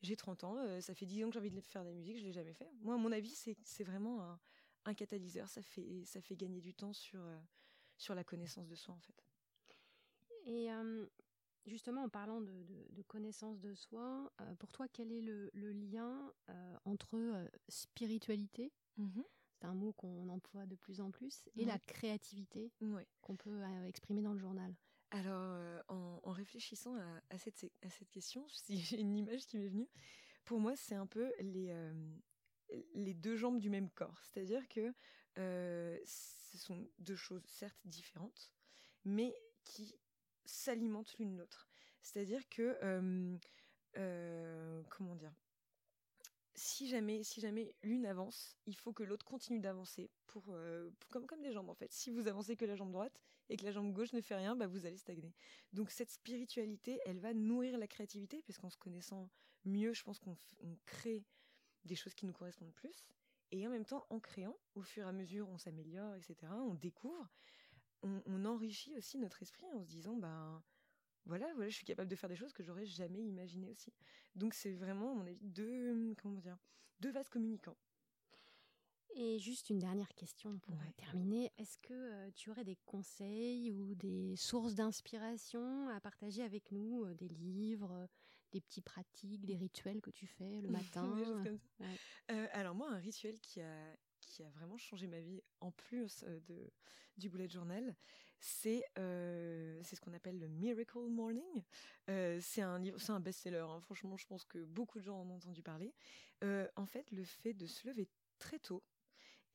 j'ai 0.01 0.15
30 0.15 0.43
ans, 0.43 0.57
euh, 0.57 0.81
ça 0.81 0.95
fait 0.95 1.05
10 1.05 1.23
ans 1.23 1.27
que 1.29 1.33
j'ai 1.33 1.39
envie 1.39 1.51
de 1.51 1.61
faire 1.61 1.83
de 1.83 1.89
la 1.89 1.93
musique, 1.95 2.17
je 2.17 2.23
l'ai 2.23 2.33
jamais 2.33 2.53
fait. 2.55 2.71
Moi, 2.81 2.95
à 2.95 2.97
mon 2.97 3.11
avis, 3.11 3.35
c'est 3.63 3.83
vraiment 3.83 4.23
un, 4.23 4.39
un 4.85 4.93
catalyseur, 4.95 5.47
ça 5.49 5.61
fait, 5.61 6.03
ça 6.05 6.21
fait 6.21 6.35
gagner 6.35 6.61
du 6.61 6.73
temps 6.73 6.93
sur, 6.93 7.21
sur 7.97 8.15
la 8.15 8.23
connaissance 8.23 8.67
de 8.67 8.75
soi 8.75 8.95
en 8.95 8.99
fait. 8.99 9.23
Et 10.45 10.69
justement, 11.65 12.03
en 12.03 12.09
parlant 12.09 12.41
de, 12.41 12.63
de- 12.63 12.87
de 12.89 13.01
connaissance 13.03 13.59
de 13.59 13.75
soi, 13.75 14.33
pour 14.57 14.71
toi, 14.71 14.87
quel 14.87 15.11
est 15.11 15.21
le, 15.21 15.51
le 15.53 15.71
lien 15.71 16.33
entre 16.85 17.47
spiritualité, 17.67 18.73
c'est 19.59 19.65
un 19.67 19.73
mot 19.73 19.91
qu'on 19.93 20.29
emploie 20.29 20.65
de 20.65 20.75
plus 20.75 21.01
en 21.01 21.11
plus, 21.11 21.49
et 21.55 21.61
Ouais. 21.61 21.65
la 21.65 21.79
créativité 21.79 22.71
Ouais. 22.81 23.05
qu'on 23.21 23.35
peut 23.35 23.61
euh, 23.63 23.85
exprimer 23.87 24.21
dans 24.21 24.33
le 24.33 24.39
journal 24.39 24.73
Alors, 25.11 25.41
euh, 25.53 25.81
en, 25.89 26.19
en 26.23 26.31
réfléchissant 26.31 26.95
à, 26.95 27.21
à 27.29 27.37
cette, 27.37 27.65
à 27.81 27.89
cette 27.89 28.09
question, 28.09 28.47
si 28.49 28.77
j'ai 28.79 28.99
une 28.99 29.15
image 29.17 29.45
qui 29.47 29.57
m'est 29.57 29.67
venue, 29.67 29.89
pour 30.45 30.59
moi, 30.59 30.75
c'est 30.75 30.95
un 30.95 31.07
peu 31.07 31.33
les, 31.39 31.69
euh, 31.71 31.93
les 32.93 33.13
deux 33.13 33.35
jambes 33.35 33.59
du 33.59 33.69
même 33.69 33.89
corps. 33.89 34.21
C'est-à-dire 34.23 34.67
que 34.69 34.93
euh, 35.37 35.97
ce 36.05 36.57
sont 36.57 36.89
deux 36.99 37.15
choses, 37.15 37.43
certes 37.45 37.79
différentes, 37.85 38.53
mais 39.05 39.35
qui 39.65 39.95
s'alimentent 40.45 41.15
l'une 41.19 41.37
l'autre. 41.37 41.67
C'est-à-dire 42.01 42.47
que, 42.49 42.77
comment 44.89 45.15
dire, 45.15 45.33
si 46.59 46.87
jamais, 46.89 47.23
si 47.23 47.39
jamais 47.41 47.75
l'une 47.83 48.05
avance, 48.05 48.57
il 48.65 48.75
faut 48.75 48.91
que 48.93 49.03
l'autre 49.03 49.25
continue 49.25 49.59
d'avancer 49.59 50.11
euh, 50.49 50.89
pour- 50.99 51.09
comme, 51.09 51.25
comme 51.25 51.41
des 51.41 51.51
jambes 51.53 51.69
en 51.69 51.73
fait. 51.73 51.91
Si 51.93 52.11
vous 52.11 52.27
avancez 52.27 52.55
que 52.57 52.65
la 52.65 52.75
jambe 52.75 52.91
droite 52.91 53.21
et 53.49 53.57
que 53.57 53.63
la 53.65 53.71
jambe 53.71 53.93
gauche 53.93 54.13
ne 54.13 54.21
fait 54.21 54.35
rien, 54.35 54.55
bah, 54.55 54.67
vous 54.67 54.85
allez 54.85 54.97
stagner. 54.97 55.33
Donc 55.73 55.89
cette 55.89 56.11
spiritualité, 56.11 56.99
elle 57.05 57.19
va 57.19 57.33
nourrir 57.33 57.77
la 57.77 57.87
créativité, 57.87 58.41
puisqu'en 58.43 58.69
se 58.69 58.77
connaissant 58.77 59.29
mieux, 59.63 59.93
je 59.93 60.03
pense 60.03 60.19
qu'on 60.19 60.37
crée 60.85 61.25
des 61.85 61.95
choses 61.95 62.13
qui 62.13 62.25
nous 62.25 62.33
correspondent 62.33 62.73
plus. 62.73 63.07
Et 63.51 63.65
en 63.65 63.71
même 63.71 63.85
temps, 63.85 64.05
en 64.09 64.19
créant, 64.19 64.57
au 64.75 64.81
fur 64.81 65.05
et 65.05 65.09
à 65.09 65.11
mesure, 65.13 65.47
on 65.49 65.57
s'améliore, 65.57 66.13
etc., 66.15 66.35
on 66.51 66.75
découvre, 66.75 67.29
on, 68.03 68.21
on 68.25 68.45
enrichit 68.45 68.95
aussi 68.95 69.17
notre 69.17 69.41
esprit 69.41 69.65
en 69.73 69.81
se 69.81 69.87
disant, 69.87 70.15
ben 70.17 70.61
voilà, 71.25 71.51
voilà, 71.53 71.69
je 71.69 71.75
suis 71.75 71.85
capable 71.85 72.09
de 72.09 72.15
faire 72.15 72.29
des 72.29 72.35
choses 72.35 72.53
que 72.53 72.63
j'aurais 72.63 72.85
jamais 72.85 73.21
imaginées 73.21 73.69
aussi. 73.69 73.93
Donc 74.35 74.53
c'est 74.53 74.73
vraiment, 74.73 75.11
à 75.11 75.15
mon 75.15 75.27
avis, 75.27 75.37
deux, 75.41 76.15
comment 76.21 76.39
dire, 76.39 76.57
deux 76.99 77.11
vases 77.11 77.29
communicants. 77.29 77.77
Et 79.15 79.39
juste 79.39 79.69
une 79.71 79.79
dernière 79.79 80.13
question 80.13 80.59
pour 80.59 80.75
Ouais. 80.75 80.93
terminer. 80.97 81.51
Est-ce 81.57 81.77
que 81.79 81.93
euh, 81.93 82.31
tu 82.35 82.51
aurais 82.51 82.63
des 82.63 82.77
conseils 82.85 83.71
ou 83.71 83.95
des 83.95 84.35
sources 84.35 84.75
d'inspiration 84.75 85.89
à 85.89 85.99
partager 85.99 86.43
avec 86.43 86.71
nous 86.71 87.05
euh, 87.05 87.13
Des 87.15 87.27
livres, 87.27 87.91
euh, 87.91 88.07
des 88.51 88.61
petits 88.61 88.81
pratiques, 88.81 89.45
des 89.45 89.55
rituels 89.55 90.01
que 90.01 90.11
tu 90.11 90.27
fais 90.27 90.61
le 90.61 90.69
matin 90.69 91.15
Des 91.17 91.25
choses 91.25 91.43
comme 91.43 91.57
ça. 91.57 91.83
ouais. 91.83 91.97
Euh, 92.31 92.47
alors 92.53 92.75
moi, 92.75 92.89
un 92.91 92.97
rituel 92.99 93.39
qui 93.39 93.61
a, 93.61 93.97
qui 94.19 94.43
a 94.43 94.49
vraiment 94.51 94.77
changé 94.77 95.07
ma 95.07 95.19
vie, 95.19 95.41
en 95.59 95.71
plus 95.71 96.23
de, 96.47 96.71
du 97.17 97.29
bullet 97.29 97.49
journal, 97.49 97.95
c'est 98.39 98.83
euh, 98.97 99.79
c'est 99.83 99.95
ce 99.95 100.01
qu'on 100.01 100.13
appelle 100.13 100.39
le 100.39 100.47
Miracle 100.47 101.07
Morning. 101.09 101.63
Euh, 102.09 102.39
c'est 102.41 102.61
un 102.61 102.81
un 103.09 103.19
best-seller. 103.19 103.65
hein. 103.69 103.81
Franchement, 103.81 104.17
je 104.17 104.25
pense 104.25 104.45
que 104.45 104.63
beaucoup 104.65 104.99
de 104.99 105.03
gens 105.03 105.19
en 105.21 105.29
ont 105.29 105.35
entendu 105.35 105.61
parler. 105.61 105.93
Euh, 106.43 106.67
en 106.75 106.85
fait, 106.85 107.11
le 107.11 107.23
fait 107.23 107.53
de 107.53 107.65
se 107.67 107.87
lever 107.87 108.07
très 108.37 108.59
tôt 108.59 108.83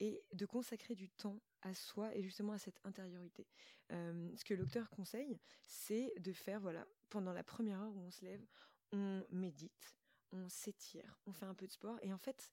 et 0.01 0.25
de 0.33 0.45
consacrer 0.45 0.95
du 0.95 1.09
temps 1.09 1.41
à 1.63 1.73
soi 1.75 2.15
et 2.15 2.23
justement 2.23 2.53
à 2.53 2.59
cette 2.59 2.81
intériorité. 2.85 3.47
Ce 3.91 4.45
que 4.45 4.55
l'auteur 4.55 4.91
conseille, 4.91 5.39
c'est 5.67 6.13
de 6.19 6.33
faire, 6.33 6.59
voilà, 6.61 6.85
pendant 7.11 7.33
la 7.33 7.45
première 7.45 7.81
heure 7.81 7.95
où 7.95 8.01
on 8.01 8.11
se 8.11 8.25
lève, 8.25 8.45
on 8.93 9.25
médite, 9.31 9.97
on 10.33 10.49
s'étire, 10.49 11.21
on 11.27 11.33
fait 11.33 11.47
un 11.47 11.55
peu 11.55 11.67
de 11.67 11.73
sport 11.73 11.97
et 12.03 12.13
en 12.13 12.19
fait, 12.19 12.51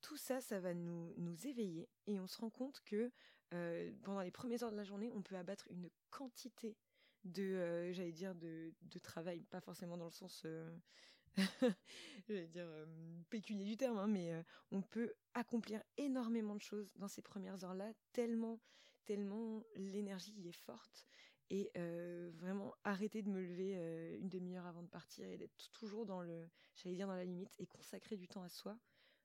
tout 0.00 0.16
ça, 0.16 0.40
ça 0.40 0.60
va 0.60 0.72
nous, 0.74 1.14
nous 1.16 1.46
éveiller 1.46 1.88
et 2.06 2.20
on 2.20 2.26
se 2.26 2.38
rend 2.38 2.50
compte 2.50 2.80
que 2.84 3.10
euh, 3.52 3.92
pendant 4.02 4.20
les 4.20 4.30
premières 4.30 4.62
heures 4.62 4.72
de 4.72 4.76
la 4.76 4.84
journée, 4.84 5.10
on 5.14 5.22
peut 5.22 5.36
abattre 5.36 5.66
une 5.70 5.90
quantité 6.10 6.76
de, 7.24 7.42
euh, 7.42 7.92
j'allais 7.92 8.12
dire, 8.12 8.34
de, 8.34 8.72
travail, 9.02 9.44
pas 9.44 9.60
forcément 9.60 9.96
dans 9.96 10.06
le 10.06 10.10
sens, 10.10 10.42
euh, 10.44 10.68
j'allais 12.28 12.46
dire, 12.46 12.68
pécunier 13.30 13.64
du 13.64 13.76
terme, 13.76 13.98
hein, 13.98 14.06
mais 14.06 14.32
on 14.70 14.82
peut 14.82 15.12
accomplir 15.34 15.82
énormément 15.96 16.54
de 16.54 16.60
choses 16.60 16.92
dans 16.96 17.08
ces 17.08 17.22
premières 17.22 17.64
heures-là, 17.64 17.92
tellement, 18.12 18.60
tellement 19.04 19.62
l'énergie 19.76 20.32
y 20.32 20.48
est 20.48 20.52
forte. 20.52 21.06
Et 21.50 21.70
vraiment 22.38 22.74
arrêter 22.84 23.22
de 23.22 23.28
me 23.28 23.40
lever 23.40 24.16
une 24.18 24.28
demi-heure 24.28 24.66
avant 24.66 24.82
de 24.82 24.88
partir 24.88 25.28
et 25.28 25.36
d'être 25.36 25.70
toujours 25.72 26.06
dans 26.06 26.22
le, 26.22 26.48
j'allais 26.76 26.96
dire, 26.96 27.06
dans 27.06 27.14
la 27.14 27.24
limite 27.24 27.54
et 27.58 27.66
consacrer 27.66 28.16
du 28.16 28.26
temps 28.28 28.42
à 28.42 28.48
soi. 28.48 28.78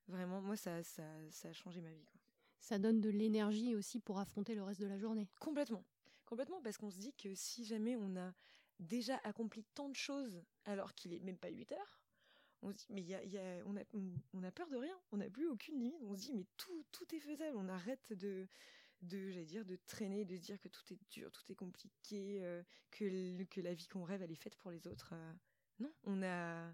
Vraiment, 0.08 0.41
moi, 0.41 0.55
ça, 0.55 0.84
ça, 0.84 1.03
a 1.43 1.53
changé 1.53 1.82
ma 1.82 1.93
vie. 1.93 2.18
Ça 2.60 2.80
donne 2.80 3.02
de 3.02 3.10
l'énergie 3.10 3.76
aussi 3.76 4.00
pour 4.00 4.19
affronter 4.19 4.56
le 4.56 4.63
reste 4.63 4.82
de 4.82 4.88
la 4.88 4.98
journée. 4.98 5.28
Complètement. 5.39 5.86
Complètement, 6.26 6.62
parce 6.62 6.78
qu'on 6.78 6.91
se 6.91 7.00
dit 7.00 7.13
que 7.13 7.34
si 7.34 7.65
jamais 7.65 7.95
on 7.95 8.15
a 8.15 8.34
déjà 8.80 9.17
accompli 9.24 9.63
tant 9.74 9.89
de 9.89 9.95
choses 9.95 10.43
alors 10.65 10.93
qu'il 10.93 11.13
est 11.13 11.19
même 11.19 11.38
pas 11.38 11.50
8 11.50 11.72
heures, 11.72 12.02
on 12.62 12.72
se 12.72 12.78
dit, 12.78 12.86
mais 12.89 13.13
a, 13.13 13.63
on 13.65 14.43
a 14.43 14.52
peur 14.52 14.69
de 14.69 14.78
rien, 14.78 15.00
on 15.12 15.17
n'a 15.17 15.30
plus 15.30 15.48
aucune 15.48 15.80
limite, 15.80 16.04
on 16.04 16.15
se 16.15 16.22
dit, 16.22 16.34
mais 16.34 16.45
tout, 16.58 16.86
tout 16.91 17.15
est 17.15 17.19
faisable, 17.19 17.56
on 17.58 17.69
arrête 17.69 18.13
de, 18.13 18.48
de 19.02 19.30
j'allais 19.32 19.45
dire, 19.45 19.65
de 19.65 19.78
traîner, 19.88 20.26
de 20.26 20.36
se 20.36 20.41
dire 20.41 20.60
que 20.60 20.67
tout 20.67 20.84
est 20.91 21.00
dur, 21.10 21.32
tout 21.32 21.52
est 21.52 21.56
compliqué, 21.56 22.39
euh, 22.41 22.62
que, 22.91 23.43
que 23.45 23.62
la 23.62 23.74
vie 23.74 23.88
qu'on 23.88 24.04
rêve, 24.04 24.22
elle 24.22 24.32
est 24.32 24.36
faite 24.36 24.56
pour 24.58 24.72
les 24.72 24.88
autres. 24.88 25.13
Euh. 25.13 25.34
non, 25.80 25.93
on 26.04 26.22
a, 26.22 26.72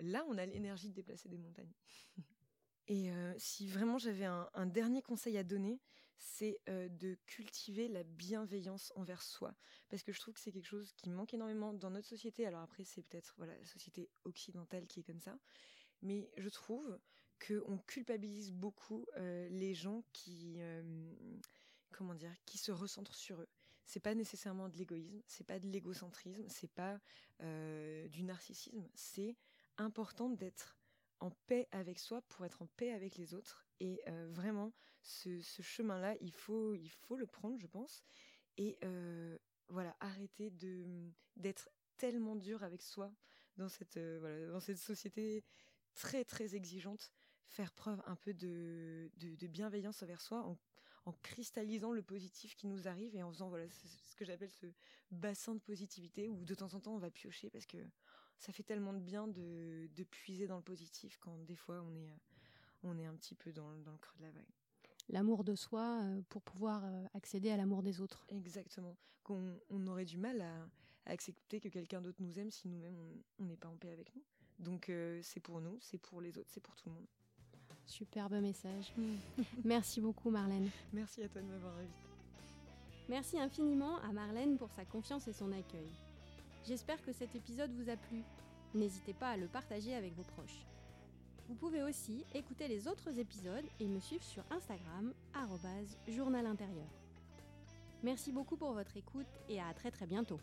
là, 0.00 0.24
on 0.28 0.36
a 0.36 0.46
l'énergie 0.46 0.88
de 0.88 0.94
déplacer 0.94 1.28
des 1.28 1.38
montagnes. 1.38 1.72
Et 2.88 3.10
si 3.38 3.68
vraiment 3.68 3.98
j'avais 3.98 4.24
un, 4.24 4.66
dernier 4.66 5.02
conseil 5.02 5.38
à 5.38 5.44
donner, 5.44 5.80
c'est 6.18 6.60
de 6.66 7.16
cultiver 7.26 7.88
la 7.88 8.02
bienveillance 8.02 8.92
envers 8.96 9.22
soi. 9.22 9.54
Parce 9.88 10.02
que 10.02 10.12
je 10.12 10.18
trouve 10.20 10.34
que 10.34 10.40
c'est 10.40 10.52
quelque 10.52 10.66
chose 10.66 10.92
qui 10.96 11.08
manque 11.08 11.32
énormément 11.32 11.72
dans 11.72 11.90
notre 11.90 12.08
société. 12.08 12.46
Alors 12.46 12.62
après, 12.62 12.84
c'est 12.84 13.02
peut-être 13.02 13.34
voilà, 13.38 13.56
la 13.56 13.64
société 13.64 14.10
occidentale 14.24 14.86
qui 14.86 15.00
est 15.00 15.04
comme 15.04 15.20
ça. 15.20 15.38
Mais 16.02 16.30
je 16.36 16.48
trouve 16.48 16.98
qu'on 17.46 17.78
culpabilise 17.78 18.52
beaucoup 18.52 19.06
les 19.16 19.74
gens 19.74 20.02
qui, 20.12 20.58
comment 21.90 22.14
dire, 22.14 22.34
qui 22.44 22.58
se 22.58 22.72
recentrent 22.72 23.14
sur 23.14 23.40
eux. 23.40 23.48
C'est 23.86 24.00
pas 24.00 24.14
nécessairement 24.14 24.68
de 24.68 24.76
l'égoïsme, 24.76 25.20
c'est 25.26 25.46
pas 25.46 25.58
de 25.58 25.68
l'égocentrisme, 25.68 26.46
c'est 26.48 26.70
pas 26.70 27.00
du 27.40 28.22
narcissisme. 28.22 28.88
C'est 28.94 29.36
important 29.78 30.28
d'être 30.28 30.79
en 31.20 31.30
paix 31.46 31.68
avec 31.70 31.98
soi 31.98 32.22
pour 32.22 32.44
être 32.44 32.62
en 32.62 32.66
paix 32.66 32.92
avec 32.92 33.16
les 33.16 33.34
autres. 33.34 33.66
Et 33.78 34.00
euh, 34.08 34.28
vraiment, 34.30 34.72
ce, 35.02 35.40
chemin-là, 35.40 36.16
il 36.20 36.32
faut, 36.32 36.74
il 36.74 36.90
faut 36.90 37.16
le 37.16 37.26
prendre, 37.26 37.58
je 37.58 37.66
pense. 37.66 38.02
Et 38.56 38.78
euh, 38.84 39.38
voilà, 39.68 39.96
arrêter 40.00 40.50
de 40.50 40.84
d'être 41.36 41.70
tellement 41.96 42.36
dur 42.36 42.62
avec 42.62 42.82
soi 42.82 43.12
dans 43.56 43.68
cette, 43.68 43.96
euh, 43.96 44.18
voilà, 44.20 44.46
dans 44.48 44.60
cette 44.60 44.78
société 44.78 45.44
très 45.94 46.24
très 46.24 46.54
exigeante. 46.54 47.12
Faire 47.46 47.72
preuve 47.72 48.02
un 48.06 48.16
peu 48.16 48.32
de, 48.32 49.10
de, 49.16 49.46
bienveillance 49.48 50.02
envers 50.02 50.20
soi 50.20 50.42
en, 50.44 50.58
en, 51.04 51.12
cristallisant 51.12 51.92
le 51.92 52.02
positif 52.02 52.54
qui 52.54 52.68
nous 52.68 52.86
arrive 52.86 53.14
et 53.16 53.24
en 53.24 53.32
faisant 53.32 53.48
voilà 53.48 53.68
ce 53.68 54.14
que 54.14 54.24
j'appelle 54.24 54.52
ce 54.52 54.66
bassin 55.10 55.56
de 55.56 55.60
positivité 55.60 56.28
où 56.28 56.44
de 56.44 56.54
temps 56.54 56.74
en 56.74 56.80
temps 56.80 56.94
on 56.94 56.98
va 56.98 57.10
piocher 57.10 57.50
parce 57.50 57.66
que 57.66 57.78
ça 58.40 58.52
fait 58.52 58.62
tellement 58.62 58.92
de 58.94 58.98
bien 58.98 59.28
de, 59.28 59.88
de 59.94 60.02
puiser 60.02 60.46
dans 60.46 60.56
le 60.56 60.62
positif 60.62 61.18
quand 61.20 61.36
des 61.44 61.54
fois 61.56 61.82
on 61.82 61.94
est, 61.94 62.18
on 62.82 62.98
est 62.98 63.04
un 63.04 63.14
petit 63.14 63.34
peu 63.34 63.52
dans, 63.52 63.70
dans 63.84 63.92
le 63.92 63.98
creux 63.98 64.18
de 64.18 64.24
la 64.24 64.30
vague. 64.30 64.48
L'amour 65.10 65.44
de 65.44 65.54
soi 65.54 66.00
euh, 66.02 66.22
pour 66.28 66.42
pouvoir 66.42 66.82
euh, 66.84 67.04
accéder 67.14 67.50
à 67.50 67.56
l'amour 67.56 67.82
des 67.82 68.00
autres. 68.00 68.24
Exactement. 68.30 68.96
Qu'on 69.24 69.58
on 69.68 69.86
aurait 69.86 70.06
du 70.06 70.16
mal 70.16 70.40
à, 70.40 70.54
à 71.06 71.10
accepter 71.10 71.60
que 71.60 71.68
quelqu'un 71.68 72.00
d'autre 72.00 72.18
nous 72.20 72.38
aime 72.38 72.50
si 72.50 72.66
nous-mêmes 72.68 72.96
on 73.38 73.44
n'est 73.44 73.56
pas 73.56 73.68
en 73.68 73.76
paix 73.76 73.92
avec 73.92 74.14
nous. 74.14 74.22
Donc 74.58 74.88
euh, 74.88 75.20
c'est 75.22 75.40
pour 75.40 75.60
nous, 75.60 75.78
c'est 75.80 75.98
pour 75.98 76.20
les 76.20 76.38
autres, 76.38 76.50
c'est 76.50 76.62
pour 76.62 76.74
tout 76.76 76.88
le 76.88 76.94
monde. 76.94 77.06
Superbe 77.84 78.40
message. 78.40 78.92
Merci 79.64 80.00
beaucoup 80.00 80.30
Marlène. 80.30 80.70
Merci 80.94 81.22
à 81.22 81.28
toi 81.28 81.42
de 81.42 81.46
m'avoir 81.46 81.76
invité. 81.76 81.98
Merci 83.08 83.38
infiniment 83.38 83.98
à 83.98 84.12
Marlène 84.12 84.56
pour 84.56 84.70
sa 84.70 84.84
confiance 84.84 85.26
et 85.28 85.32
son 85.32 85.50
accueil. 85.52 85.90
J'espère 86.66 87.02
que 87.02 87.12
cet 87.12 87.34
épisode 87.34 87.72
vous 87.72 87.88
a 87.90 87.96
plu. 87.96 88.22
N'hésitez 88.74 89.14
pas 89.14 89.30
à 89.30 89.36
le 89.36 89.46
partager 89.46 89.94
avec 89.94 90.14
vos 90.14 90.22
proches. 90.22 90.66
Vous 91.48 91.54
pouvez 91.54 91.82
aussi 91.82 92.24
écouter 92.34 92.68
les 92.68 92.86
autres 92.86 93.18
épisodes 93.18 93.64
et 93.80 93.88
me 93.88 93.98
suivre 93.98 94.22
sur 94.22 94.44
Instagram, 94.50 95.12
journal 96.06 96.46
intérieur. 96.46 96.86
Merci 98.02 98.30
beaucoup 98.30 98.56
pour 98.56 98.72
votre 98.72 98.96
écoute 98.96 99.26
et 99.48 99.60
à 99.60 99.74
très 99.74 99.90
très 99.90 100.06
bientôt. 100.06 100.38